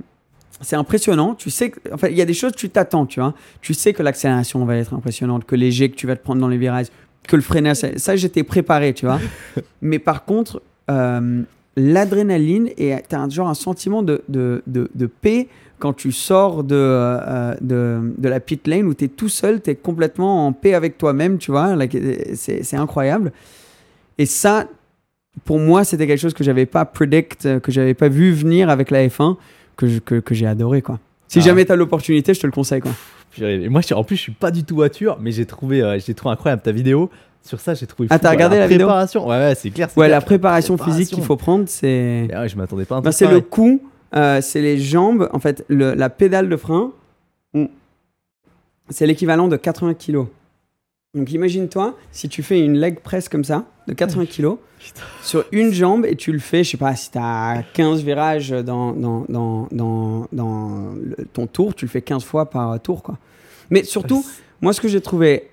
[0.61, 1.35] c'est impressionnant.
[1.35, 3.33] Tu sais, que- en fait, il y a des choses, tu t'attends, tu vois.
[3.61, 6.41] Tu sais que l'accélération va être impressionnante, que les jets que tu vas te prendre
[6.41, 6.87] dans les virages,
[7.29, 9.19] que le freinage, ça, ça, j'étais préparé, tu vois.
[9.81, 11.43] Mais par contre, euh,
[11.77, 16.63] l'adrénaline et tu as genre un sentiment de, de, de, de paix quand tu sors
[16.63, 20.47] de, euh, de, de, la pit lane où tu es tout seul, tu es complètement
[20.47, 21.73] en paix avec toi-même, tu vois.
[22.33, 23.31] C'est incroyable.
[24.17, 24.67] Et ça,
[25.45, 28.91] pour moi, c'était quelque chose que j'avais pas predict, que j'avais pas vu venir avec
[28.91, 29.37] la F1,
[29.77, 30.99] que, que, que j'ai adoré, quoi.
[31.29, 32.91] Si ah jamais tu as l'opportunité, je te le conseille, quoi.
[33.69, 36.33] Moi, en plus, je suis pas du tout voiture, mais j'ai trouvé, euh, j'ai trouvé
[36.33, 37.09] incroyable ta vidéo.
[37.41, 38.09] Sur ça, j'ai trouvé.
[38.11, 39.87] Ah, t'as regardé la, préparation Ouais, ouais c'est clair.
[39.95, 42.27] Ouais, la préparation, physique qu'il faut prendre, c'est.
[42.31, 43.01] Ouais, je m'attendais pas.
[43.01, 43.81] Bah, c'est le coup
[44.15, 46.91] euh, c'est les jambes, en fait, le, la pédale de frein,
[48.89, 50.25] c'est l'équivalent de 80 kg.
[51.15, 54.57] Donc imagine-toi, si tu fais une leg press comme ça, de 80 kg,
[55.23, 58.51] sur une jambe, et tu le fais, je sais pas, si tu as 15 virages
[58.51, 60.93] dans, dans, dans, dans, dans
[61.33, 63.01] ton tour, tu le fais 15 fois par tour.
[63.01, 63.17] Quoi.
[63.71, 64.23] Mais surtout,
[64.61, 65.49] moi, ce que j'ai trouvé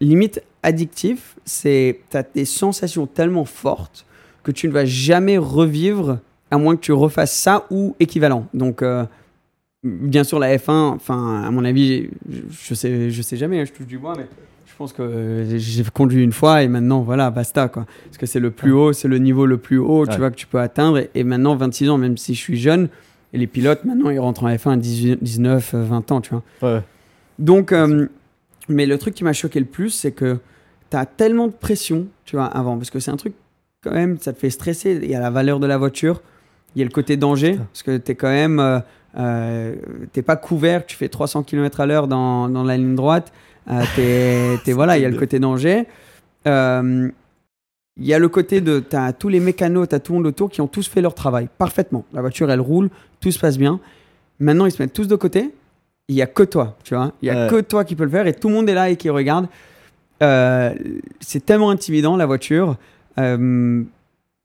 [0.00, 4.06] limite addictif, c'est tu as des sensations tellement fortes
[4.42, 6.18] que tu ne vas jamais revivre
[6.50, 8.46] à moins que tu refasses ça ou équivalent.
[8.54, 9.04] Donc, euh,
[9.84, 13.72] bien sûr, la F1, enfin, à mon avis, je sais, je sais jamais, hein, je
[13.72, 14.26] touche du bois, mais
[14.78, 17.84] pense que j'ai conduit une fois et maintenant, voilà, basta, quoi.
[18.04, 20.36] Parce que c'est le plus haut, c'est le niveau le plus haut, tu vois, que
[20.36, 21.02] tu peux atteindre.
[21.14, 22.88] Et, maintenant, 26 ans, même si je suis jeune,
[23.32, 26.82] et les pilotes, maintenant, ils rentrent en F1 à 19, 20 ans, tu vois.
[27.38, 28.06] Donc, euh,
[28.68, 30.38] mais le truc qui m'a choqué le plus, c'est que
[30.90, 33.34] tu as tellement de pression, tu vois, avant, parce que c'est un truc,
[33.82, 34.98] quand même, ça te fait stresser.
[35.02, 36.22] Il y a la valeur de la voiture.
[36.74, 38.60] Il y a le côté danger, parce que tu es quand même.
[38.60, 38.78] Euh,
[39.16, 39.74] euh,
[40.12, 43.32] t'es pas couvert, tu fais 300 km à l'heure dans, dans, la ligne droite.
[43.70, 45.84] Euh, voilà, il y a le côté danger.
[46.46, 47.10] Euh,
[47.96, 48.80] il y a le côté de.
[48.80, 51.00] Tu as tous les mécanos, tu as tout le monde autour qui ont tous fait
[51.00, 52.04] leur travail parfaitement.
[52.12, 52.90] La voiture, elle roule,
[53.20, 53.80] tout se passe bien.
[54.38, 55.50] Maintenant, ils se mettent tous de côté.
[56.08, 57.12] Il y a que toi, tu vois.
[57.22, 58.88] Il y a que toi qui peux le faire et tout le monde est là
[58.88, 59.48] et qui regarde.
[60.20, 62.76] c'est tellement intimidant, la voiture.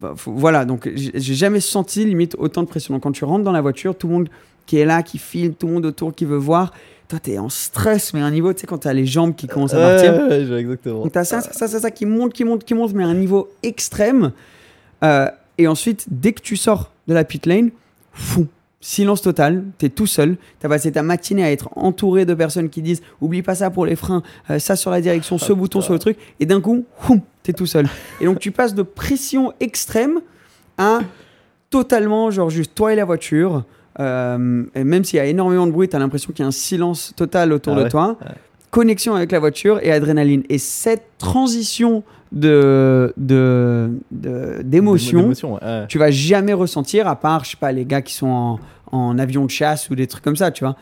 [0.04, 2.94] Bah, voilà, donc j'ai jamais senti limite autant de pression.
[2.94, 4.30] Donc quand tu rentres dans la voiture, tout le monde
[4.66, 6.74] qui est là, qui filme, tout le monde autour qui veut voir.
[7.08, 9.06] Toi, tu es en stress, mais à un niveau, tu sais, quand tu as les
[9.06, 10.28] jambes qui commencent à partir.
[10.28, 11.04] Ouais, exactement.
[11.04, 13.08] Donc tu as ça, ça, ça, ça, qui monte, qui monte, qui monte, mais à
[13.08, 14.32] un niveau extrême.
[15.04, 17.72] Euh, et ensuite, dès que tu sors de la pit lane,
[18.14, 18.48] fou,
[18.84, 22.34] silence total, tu es tout seul, tu as passé ta matinée à être entouré de
[22.34, 25.52] personnes qui disent oublie pas ça pour les freins, euh, ça sur la direction, ce
[25.52, 26.86] ah, bouton sur le truc, et d'un coup,
[27.44, 27.88] tu es tout seul.
[28.20, 30.20] et donc tu passes de pression extrême
[30.78, 31.00] à
[31.70, 33.64] totalement, genre juste toi et la voiture,
[34.00, 36.48] euh, et même s'il y a énormément de bruit, tu as l'impression qu'il y a
[36.48, 38.18] un silence total autour ah de toi.
[38.72, 40.44] Connexion avec la voiture et adrénaline.
[40.50, 43.14] Et cette transition de
[44.12, 48.26] d'émotion, de, tu vas jamais ressentir à part je sais pas les gars qui sont
[48.26, 48.60] en,
[48.92, 50.76] en avion de chasse ou des trucs comme ça, tu vois.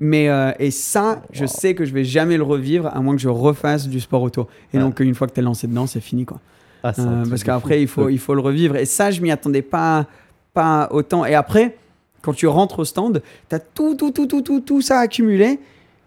[0.00, 3.20] Mais euh, et ça, je sais que je vais jamais le revivre à moins que
[3.20, 4.48] je refasse du sport auto.
[4.72, 6.38] Et donc une fois que tu es lancé dedans, c'est fini quoi.
[6.84, 9.62] Ah, euh, parce qu'après il faut il faut le revivre et ça je m'y attendais
[9.62, 10.06] pas
[10.54, 11.76] pas autant et après
[12.22, 15.58] quand tu rentres au stand, tu as tout tout tout tout tout tout ça accumulé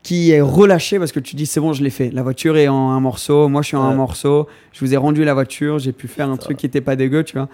[0.04, 2.10] qui est relâché parce que tu dis c'est bon, je l'ai fait.
[2.12, 4.98] La voiture est en un morceau, moi je suis en un morceau, je vous ai
[4.98, 7.50] rendu la voiture, j'ai pu faire un truc qui n'était pas dégueu, tu vois.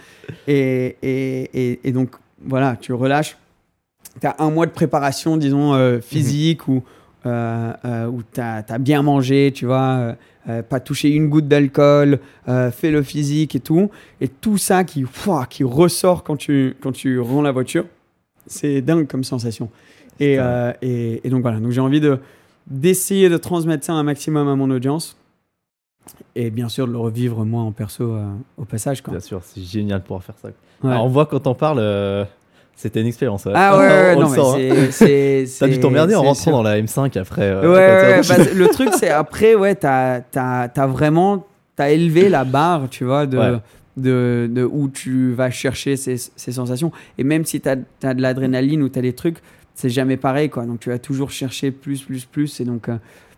[0.47, 3.37] Et, et, et, donc voilà, tu relâches.
[4.21, 6.83] Tu as un mois de préparation, disons, euh, physique ou
[7.25, 10.15] euh, euh, où tu as, bien mangé, tu vois,
[10.69, 13.91] pas touché une goutte d'alcool, fait le physique et tout.
[14.21, 15.03] Et tout ça qui,
[15.49, 17.85] qui ressort quand tu, quand tu rends la voiture,
[18.47, 19.69] c'est dingue comme sensation.
[20.19, 20.39] Et,
[20.81, 22.19] et, et, donc voilà, donc j'ai envie de,
[22.69, 25.17] d'essayer de transmettre ça un maximum à mon audience.
[26.35, 28.25] Et bien sûr, de le revivre moi en perso euh,
[28.57, 29.01] au passage.
[29.01, 29.11] Quoi.
[29.11, 30.49] Bien sûr, c'est génial de pouvoir faire ça.
[30.83, 32.23] Alors, on voit quand on parle, euh,
[32.75, 33.47] c'était une expérience.
[33.53, 35.43] Ah ouais, non, mais c'est.
[35.43, 35.45] Hein.
[35.59, 37.41] T'as dû t'emmerder en rentrant dans la M5 après.
[37.41, 41.45] Euh, ouais, bah, le truc, c'est après, ouais, t'as as, as, vraiment.
[41.75, 43.59] T'as élevé la barre, tu vois, de.
[43.97, 46.91] De, de, où tu vas chercher ces, ces sensations.
[47.17, 49.39] Et même si tu as, as, de l'adrénaline ou tu as des trucs,
[49.77, 50.65] c'est jamais pareil, quoi.
[50.65, 52.59] Donc tu vas toujours chercher plus, plus, plus.
[52.59, 52.97] Et donc, euh,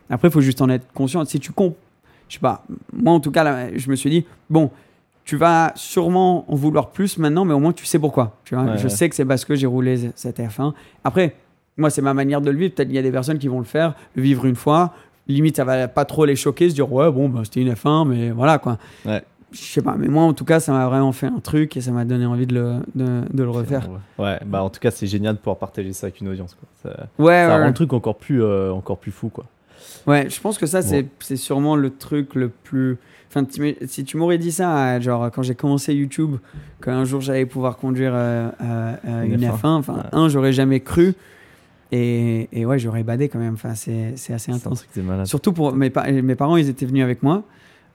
[0.10, 1.24] après, il faut juste en être conscient.
[1.26, 1.76] Si tu comptes,
[2.28, 4.72] je sais pas, moi en tout cas, là, je me suis dit, bon,
[5.26, 8.38] tu vas sûrement en vouloir plus maintenant, mais au moins tu sais pourquoi.
[8.45, 10.74] Tu vois je sais que c'est parce que j'ai roulé cette F1.
[11.03, 11.36] Après,
[11.78, 12.74] moi, c'est ma manière de le vivre.
[12.74, 14.93] Peut-être qu'il y a des personnes qui vont le faire, le vivre une fois.
[15.28, 18.07] Limite, ça va pas trop les choquer, se dire, ouais, bon, bah, c'était une F1,
[18.07, 18.78] mais voilà, quoi.
[19.05, 19.22] Ouais
[19.52, 21.82] je sais pas, mais moi en tout cas, ça m'a vraiment fait un truc et
[21.82, 23.88] ça m'a donné envie de le, de, de le refaire.
[24.18, 26.56] Ouais, bah en tout cas, c'est génial de pouvoir partager ça avec une audience.
[26.56, 26.68] Quoi.
[26.84, 29.30] Ça, ouais, ça rend le truc encore plus, euh, encore plus fou.
[29.30, 29.45] Quoi.
[30.06, 32.97] Ouais, je pense que ça, c'est, c'est sûrement le truc le plus.
[33.28, 33.45] Enfin,
[33.86, 36.38] si tu m'aurais dit ça, genre quand j'ai commencé YouTube,
[36.82, 41.14] qu'un jour j'allais pouvoir conduire euh, euh, une, F1, enfin, un, j'aurais jamais cru.
[41.91, 43.56] Et, et ouais, j'aurais badé quand même.
[43.56, 44.88] Enfin, c'est, assez intense.
[45.26, 45.91] Surtout pour mes,
[46.22, 47.43] mes parents, ils étaient venus avec moi.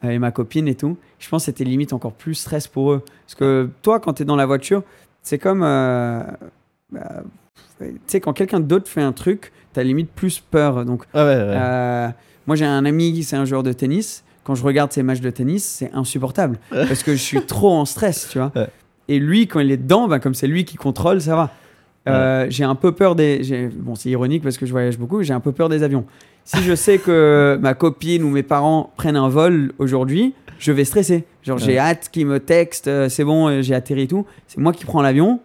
[0.04, 0.96] Euh, et ma copine et tout.
[1.18, 3.02] Je pense que c'était limite encore plus stress pour eux.
[3.26, 4.82] Parce que toi, quand tu es dans la voiture,
[5.22, 5.62] c'est comme.
[5.62, 6.22] euh,
[6.90, 7.22] bah,
[7.78, 10.84] tu sais, quand quelqu'un d'autre fait un truc, tu as limite plus peur.
[10.84, 11.36] Donc, Ah ouais, ouais.
[11.56, 12.08] euh,
[12.46, 14.24] moi, j'ai un ami qui c'est un joueur de tennis.
[14.44, 17.86] Quand je regarde ses matchs de tennis, c'est insupportable parce que je suis trop en
[17.86, 18.52] stress, tu vois.
[18.54, 18.68] Ouais.
[19.08, 21.50] Et lui, quand il est dedans, ben, comme c'est lui qui contrôle, ça va.
[22.06, 23.70] Euh, J'ai un peu peur des.
[23.74, 25.22] Bon, c'est ironique parce que je voyage beaucoup.
[25.22, 26.04] J'ai un peu peur des avions.
[26.44, 30.84] Si je sais que ma copine ou mes parents prennent un vol aujourd'hui, je vais
[30.84, 31.24] stresser.
[31.42, 34.24] Genre, j'ai hâte qu'ils me textent, euh, c'est bon, euh, j'ai atterri et tout.
[34.46, 35.40] C'est moi qui prends l'avion,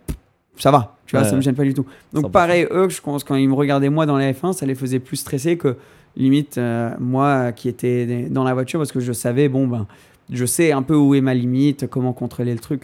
[0.58, 0.98] ça va.
[1.06, 1.30] Tu vois, Ouais.
[1.30, 1.86] ça me gêne pas du tout.
[2.14, 2.32] Donc, 100%.
[2.32, 5.00] pareil, eux, je pense, quand ils me regardaient moi dans les F1, ça les faisait
[5.00, 5.76] plus stresser que
[6.16, 9.88] limite euh, moi qui étais dans la voiture parce que je savais, bon, ben,
[10.32, 12.84] je sais un peu où est ma limite, comment contrôler le truc.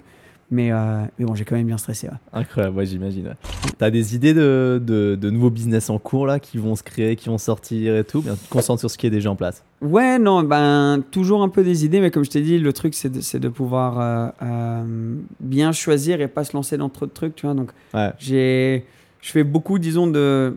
[0.56, 2.08] Mais, euh, mais bon, j'ai quand même bien stressé.
[2.08, 2.14] ouais.
[2.32, 3.36] Incroyable, ouais, j'imagine.
[3.78, 7.18] T'as des idées de, de, de nouveaux business en cours là qui vont se créer,
[7.18, 8.22] qui vont sortir et tout?
[8.22, 9.66] Bien, tu te concentres sur ce qui est déjà en place.
[9.82, 12.94] Ouais, non, ben, toujours un peu des idées, mais comme je t'ai dit, le truc,
[12.94, 17.36] c'est de, pouvoir euh, euh, bien choisir et pas se lancer dans trop de trucs,
[17.36, 17.54] tu vois.
[17.54, 18.12] Donc, Ouais.
[18.18, 18.86] j'ai,
[19.20, 20.56] je fais beaucoup, disons, de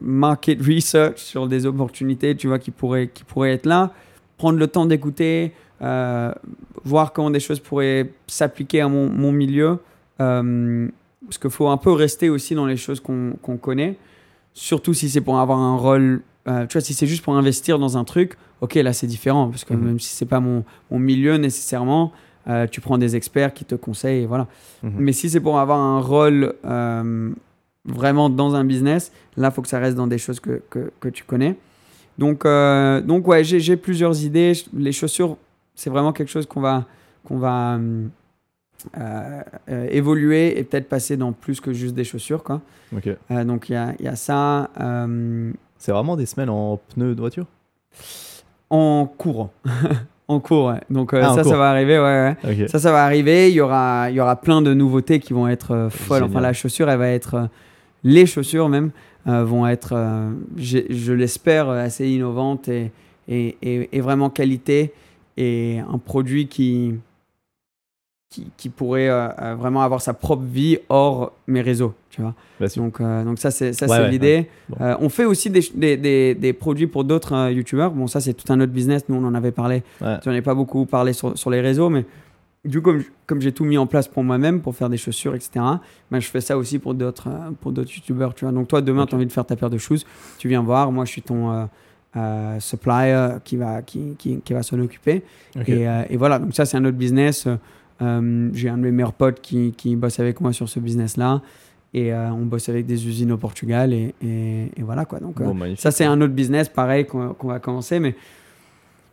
[0.00, 3.90] market research sur des opportunités, tu vois, qui pourraient, qui pourraient être là.
[4.36, 5.52] Prendre le temps d'écouter,
[5.82, 6.32] euh,
[6.84, 9.78] voir comment des choses pourraient s'appliquer à mon, mon milieu.
[10.20, 10.88] Euh,
[11.26, 13.96] parce qu'il faut un peu rester aussi dans les choses qu'on connaît.
[14.54, 16.20] Surtout si c'est pour avoir un rôle.
[16.48, 19.48] euh, tu vois, si c'est juste pour investir dans un truc, ok, là c'est différent.
[19.48, 19.84] Parce que Mhm.
[19.84, 22.12] même si c'est pas mon, mon milieu nécessairement,
[22.72, 24.48] tu prends des experts qui te conseillent et voilà.
[24.82, 24.92] Mhm.
[24.98, 26.54] Mais si c'est pour avoir un rôle
[27.84, 30.90] vraiment dans un business, là, il faut que ça reste dans des choses que, que,
[31.00, 31.56] que tu connais.
[32.18, 34.52] Donc, euh, donc ouais, j'ai plusieurs idées.
[34.76, 35.36] Les chaussures,
[35.74, 36.84] c'est vraiment quelque chose qu'on va,
[37.24, 42.42] qu'on va euh, euh, évoluer et peut-être passer dans plus que juste des chaussures.
[42.42, 42.60] Quoi.
[43.30, 44.70] Euh, donc, il y a, y a ça.
[44.80, 47.46] euh, C'est vraiment des semelles en pneus de voiture?
[48.70, 49.50] En cours.
[50.28, 50.80] en cours, ouais.
[50.90, 51.52] Donc, euh, Ah, ça, cours.
[51.52, 52.36] ça va arriver, ouais.
[52.68, 53.50] Ça, ça va arriver.
[53.50, 56.22] Il y aura, il y aura plein de nouveautés qui vont être euh, folles.
[56.24, 57.34] Enfin, la chaussure, elle va être.
[57.34, 57.46] euh,
[58.04, 58.90] les chaussures, même,
[59.28, 62.90] euh, vont être, euh, je l'espère, euh, assez innovantes et,
[63.28, 64.92] et, et- et vraiment qualité.
[65.36, 66.94] Et un produit qui,
[68.30, 71.94] qui, qui pourrait euh, euh, vraiment avoir sa propre vie hors mes réseaux.
[72.10, 72.34] Tu vois
[72.76, 74.48] donc, euh, donc ça, c'est ça, Ouais, c'est ouais, l'idée.
[74.68, 74.76] Bon.
[74.80, 77.90] Euh, on fait aussi des, des, des, des produits pour d'autres youtubeurs.
[77.90, 79.04] Bon, ça, c'est tout un autre business.
[79.08, 79.82] Nous, on en avait parlé.
[80.00, 82.04] J'en ai pas beaucoup parlé sur, sur les réseaux, mais
[82.64, 85.34] du coup, comme, comme j'ai tout mis en place pour moi-même, pour faire des chaussures,
[85.34, 85.50] etc.,
[86.10, 87.28] ben, je fais ça aussi pour d'autres
[87.60, 88.34] pour d'autres youtubeurs.
[88.34, 88.52] Tu vois.
[88.52, 89.08] Donc, toi, demain, Ok.
[89.08, 90.04] tu as envie de faire ta paire de shoes,
[90.38, 90.92] tu viens voir.
[90.92, 91.64] Moi, je suis ton euh,
[92.16, 95.22] euh, supplier qui va, qui, qui, qui va s'en occuper.
[95.72, 97.46] Et, euh, et voilà, donc ça, c'est un autre business.
[98.00, 101.40] Euh, j'ai un de mes meilleurs potes qui, qui bosse avec moi sur ce business-là.
[101.94, 103.92] Et euh, on bosse avec des usines au Portugal.
[103.92, 105.20] Et, et, et voilà, quoi.
[105.20, 108.00] Donc, Bon, ça, c'est un autre business, pareil, qu'on va commencer.
[108.00, 108.14] Mais,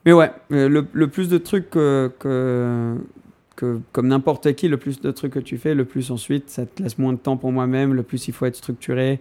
[0.06, 2.96] mais ouais, le, le plus de trucs que, que,
[3.56, 6.66] que- comme n'importe qui, le plus de trucs que tu fais, le plus ensuite, ça
[6.66, 9.20] te laisse moins de temps pour moi-même, le plus il faut être structuré.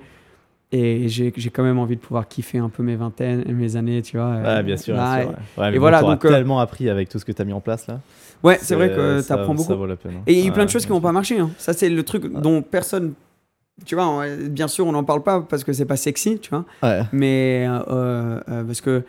[0.71, 4.19] Et j'ai quand même envie de pouvoir kiffer un peu mes vingtaines, mes années, tu
[4.19, 4.33] vois.
[4.33, 4.95] Ouais, euh, bien sûr.
[4.95, 5.64] là, bien sûr, ouais.
[5.71, 7.61] Ouais, et voilà, donc, euh, tellement appris avec tout ce que tu as mis en
[7.61, 8.01] place là.
[8.43, 9.79] Ouais, c'est vrai que tu ça- apprends Ça beaucoup.
[9.81, 10.16] vaut la peine.
[10.19, 10.23] hein.
[10.27, 11.39] Et il y a eu plein de choses qui n'ont pas marché.
[11.39, 11.51] hein.
[11.57, 13.14] Ça, c'est le truc dont personne.
[13.87, 16.51] Tu vois, on- bien sûr, on n'en parle pas parce que c'est pas sexy, tu
[16.51, 16.64] vois.
[16.83, 17.01] Ouais.
[17.12, 19.05] Mais euh, euh, parce que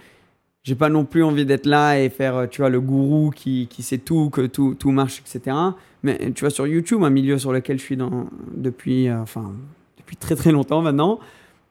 [0.63, 3.83] j'ai pas non plus envie d'être là et faire, tu vois, le gourou qui, qui
[3.83, 5.55] sait tout, que tout, tout marche, etc.
[6.03, 9.51] Mais tu vois, sur YouTube, un milieu sur lequel je suis dans, depuis, euh, enfin,
[9.97, 11.19] depuis très très longtemps maintenant,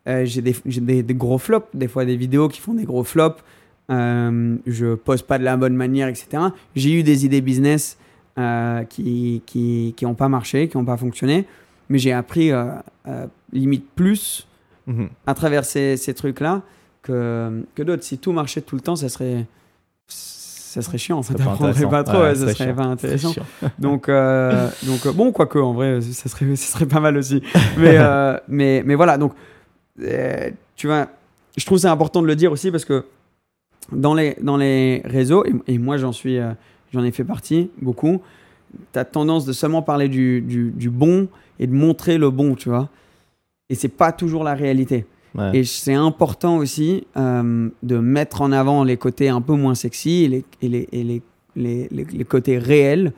[0.08, 3.04] euh, j'ai des, des, des gros flops, des fois des vidéos qui font des gros
[3.04, 3.42] flops.
[3.90, 6.42] Euh, je pose pas de la bonne manière, etc.
[6.76, 7.96] J'ai eu des idées business
[8.38, 11.46] euh, qui qui qui ont pas marché, qui ont pas fonctionné,
[11.88, 12.66] mais j'ai appris euh,
[13.06, 14.44] euh, limite plus
[14.86, 15.08] Mhm.
[15.26, 16.62] à travers ces, ces trucs-là
[17.02, 18.04] que, que d'autres.
[18.04, 19.44] Si tout marchait tout le temps, ça serait,
[20.06, 21.22] ça serait chiant.
[21.22, 22.74] Ça pas t'apprendrait pas trop, Ouais, ça serait chiant.
[22.74, 23.34] pas intéressant.
[23.78, 27.42] Donc, donc bon, quoique, en vrai, ça serait, ça serait pas mal aussi.
[27.76, 27.98] Mais,
[28.48, 29.32] mais, mais voilà, donc,
[30.02, 31.08] euh, tu vois,
[31.56, 33.04] je trouve c'est important de le dire aussi parce que
[33.92, 36.52] dans les, dans les réseaux, et, et moi j'en suis, euh,
[36.92, 38.20] j'en ai fait partie beaucoup,
[38.92, 41.28] tu as tendance de seulement parler du, du, du bon
[41.58, 42.88] et de montrer le bon, tu vois.
[43.70, 45.06] Et c'est pas toujours la réalité.
[45.34, 45.50] Ouais.
[45.58, 50.24] Et c'est important aussi euh, de mettre en avant les côtés un peu moins sexy
[50.24, 51.22] et les, et les, et les,
[51.56, 53.12] les, les- les côtés réels.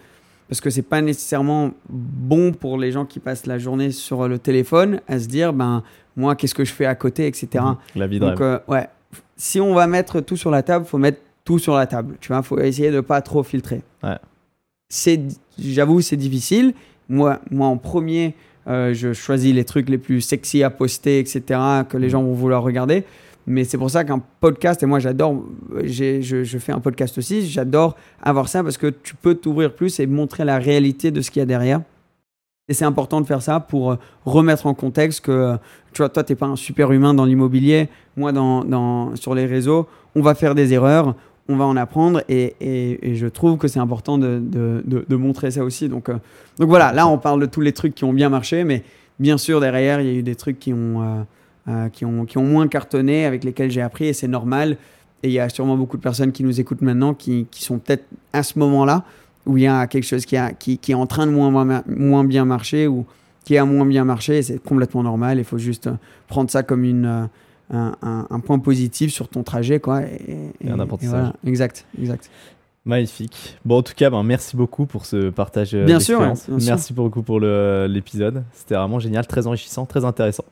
[0.48, 4.38] Parce que c'est pas nécessairement bon pour les gens qui passent la journée sur le
[4.38, 5.84] téléphone à se dire, ben,
[6.16, 7.48] moi, qu'est-ce que je fais à côté, etc.
[7.64, 7.76] Mhm.
[7.96, 8.42] La vie de Donc, rêve.
[8.42, 8.88] euh, ouais,
[9.36, 12.16] si on va mettre tout sur la table, faut mettre tout sur la table.
[12.20, 13.82] Tu vois, faut essayer de pas trop filtrer.
[14.02, 14.16] Ouais.
[14.88, 15.20] C'est,
[15.58, 16.74] j'avoue, c'est difficile.
[17.08, 18.34] Moi, moi, en premier,
[18.68, 21.42] euh, je choisis les trucs les plus sexy à poster, etc.,
[21.88, 22.10] que les Mhm.
[22.12, 23.04] gens vont vouloir regarder.
[23.46, 25.42] Mais c'est pour ça qu'un podcast, et moi j'adore,
[25.82, 29.98] je, je fais un podcast aussi, j'adore avoir ça parce que tu peux t'ouvrir plus
[29.98, 31.80] et montrer la réalité de ce qu'il y a derrière.
[32.70, 35.56] Et c'est important de faire ça pour euh, remettre en contexte que, euh,
[35.92, 39.44] tu vois, toi, tu n'es pas un super humain dans l'immobilier, moi, dans, sur les
[39.44, 41.16] réseaux, on va faire des erreurs,
[41.48, 42.54] on va en apprendre, et,
[43.02, 45.88] je trouve que c'est important de, montrer ça aussi.
[45.88, 46.14] Donc, euh,
[46.58, 48.84] donc voilà, là, on parle de tous les trucs qui ont bien marché, mais
[49.18, 51.26] bien sûr, derrière, il y a eu des trucs qui ont,
[51.92, 54.76] qui ont, moins cartonné, avec lesquels j'ai appris, et c'est normal.
[55.24, 58.04] Et il y a sûrement beaucoup de personnes qui nous écoutent maintenant qui sont peut-être
[58.32, 59.04] à ce moment-là
[59.50, 61.50] où il y a quelque chose qui, a, qui, qui est en train de moins,
[61.86, 63.04] moins, bien marcher ou
[63.44, 64.42] qui a moins bien marché.
[64.42, 65.38] C'est complètement normal.
[65.38, 65.90] Il faut juste
[66.28, 67.24] prendre ça comme une, euh,
[67.72, 69.80] un, un- un point positif sur ton trajet.
[69.80, 71.10] Quoi, et, Et un apprentissage.
[71.20, 71.32] voilà.
[71.44, 72.30] Exact, exact.
[72.84, 73.56] Magnifique.
[73.64, 76.48] Bon, en tout cas, ben, merci beaucoup pour ce partage euh, Bien sûr, d'expérience.
[76.48, 76.72] ouais, bien sûr.
[76.72, 78.44] Merci beaucoup pour l'épisode.
[78.52, 80.44] C'était vraiment génial, très enrichissant, très intéressant.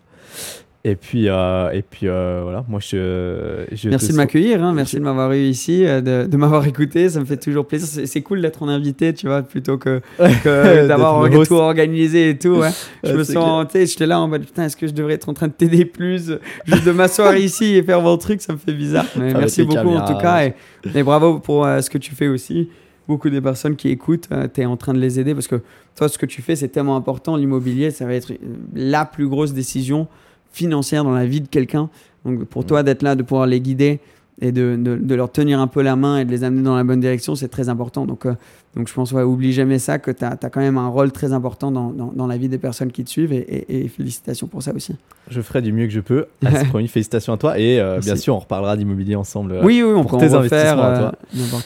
[0.85, 3.64] Et puis, euh, et puis euh, voilà, moi je.
[3.72, 7.09] je Merci de m'accueillir, hein, merci de m'avoir eu ici, euh, de, de m'avoir écouté,
[7.09, 8.07] ça me fait toujours plaisir.
[8.07, 12.59] C'est- cool d'être en invité, tu vois, plutôt que, que d'avoir tout organisé et tout.
[12.59, 12.70] Ouais.
[13.05, 15.29] Je me sens, tu sais, j'étais là en mode putain, est-ce que je devrais être
[15.29, 16.33] en train de t'aider plus
[16.64, 19.07] Juste de m'asseoir ici et faire mon truc, ça me fait bizarre.
[19.18, 20.55] Mais merci beaucoup en tout cas et,
[20.95, 22.68] et bravo pour euh, ce que tu fais aussi.
[23.09, 25.61] Beaucoup des personnes qui écoutent, tu es en train de les aider parce que
[25.97, 27.37] toi, ce que tu fais, c'est tellement important.
[27.37, 28.37] L'immobilier, ça va être euh,
[28.74, 30.07] la plus grosse décision
[30.53, 31.88] financière dans la vie de quelqu'un.
[32.24, 34.01] Donc pour toi d'être là, de pouvoir les guider
[34.40, 36.76] et de, de- de leur tenir un peu la main et de les amener dans
[36.76, 38.07] la bonne direction, c'est très important.
[38.07, 38.34] Donc, euh,
[38.76, 41.32] donc je pense, ouais, oublie jamais ça, que tu as, quand même un rôle très
[41.32, 44.46] important dans, dans- dans la vie des personnes qui te suivent et, et- et félicitations
[44.46, 44.94] pour ça aussi.
[45.28, 46.26] Je ferai du mieux que je peux.
[46.42, 47.59] C'est promis, félicitations à toi.
[47.59, 49.53] Et euh, bien sûr, on reparlera d'immobilier ensemble.
[49.53, 51.12] euh, oui, oui, on pour peut tes en investissements à toi.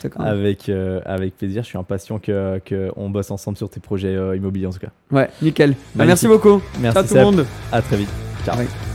[0.08, 0.22] quand.
[0.22, 0.70] Avec,
[1.04, 1.62] avec plaisir.
[1.64, 4.92] Je suis impatient qu'on que bosse ensemble sur tes projets immobiliers en tout cas.
[5.10, 5.74] Ouais, nickel.
[5.94, 6.62] Bah, merci beaucoup.
[6.80, 7.46] Merci Ciao tout le monde.
[7.70, 8.31] À très vite.
[8.44, 8.56] Ciao.
[8.58, 8.91] Ouais.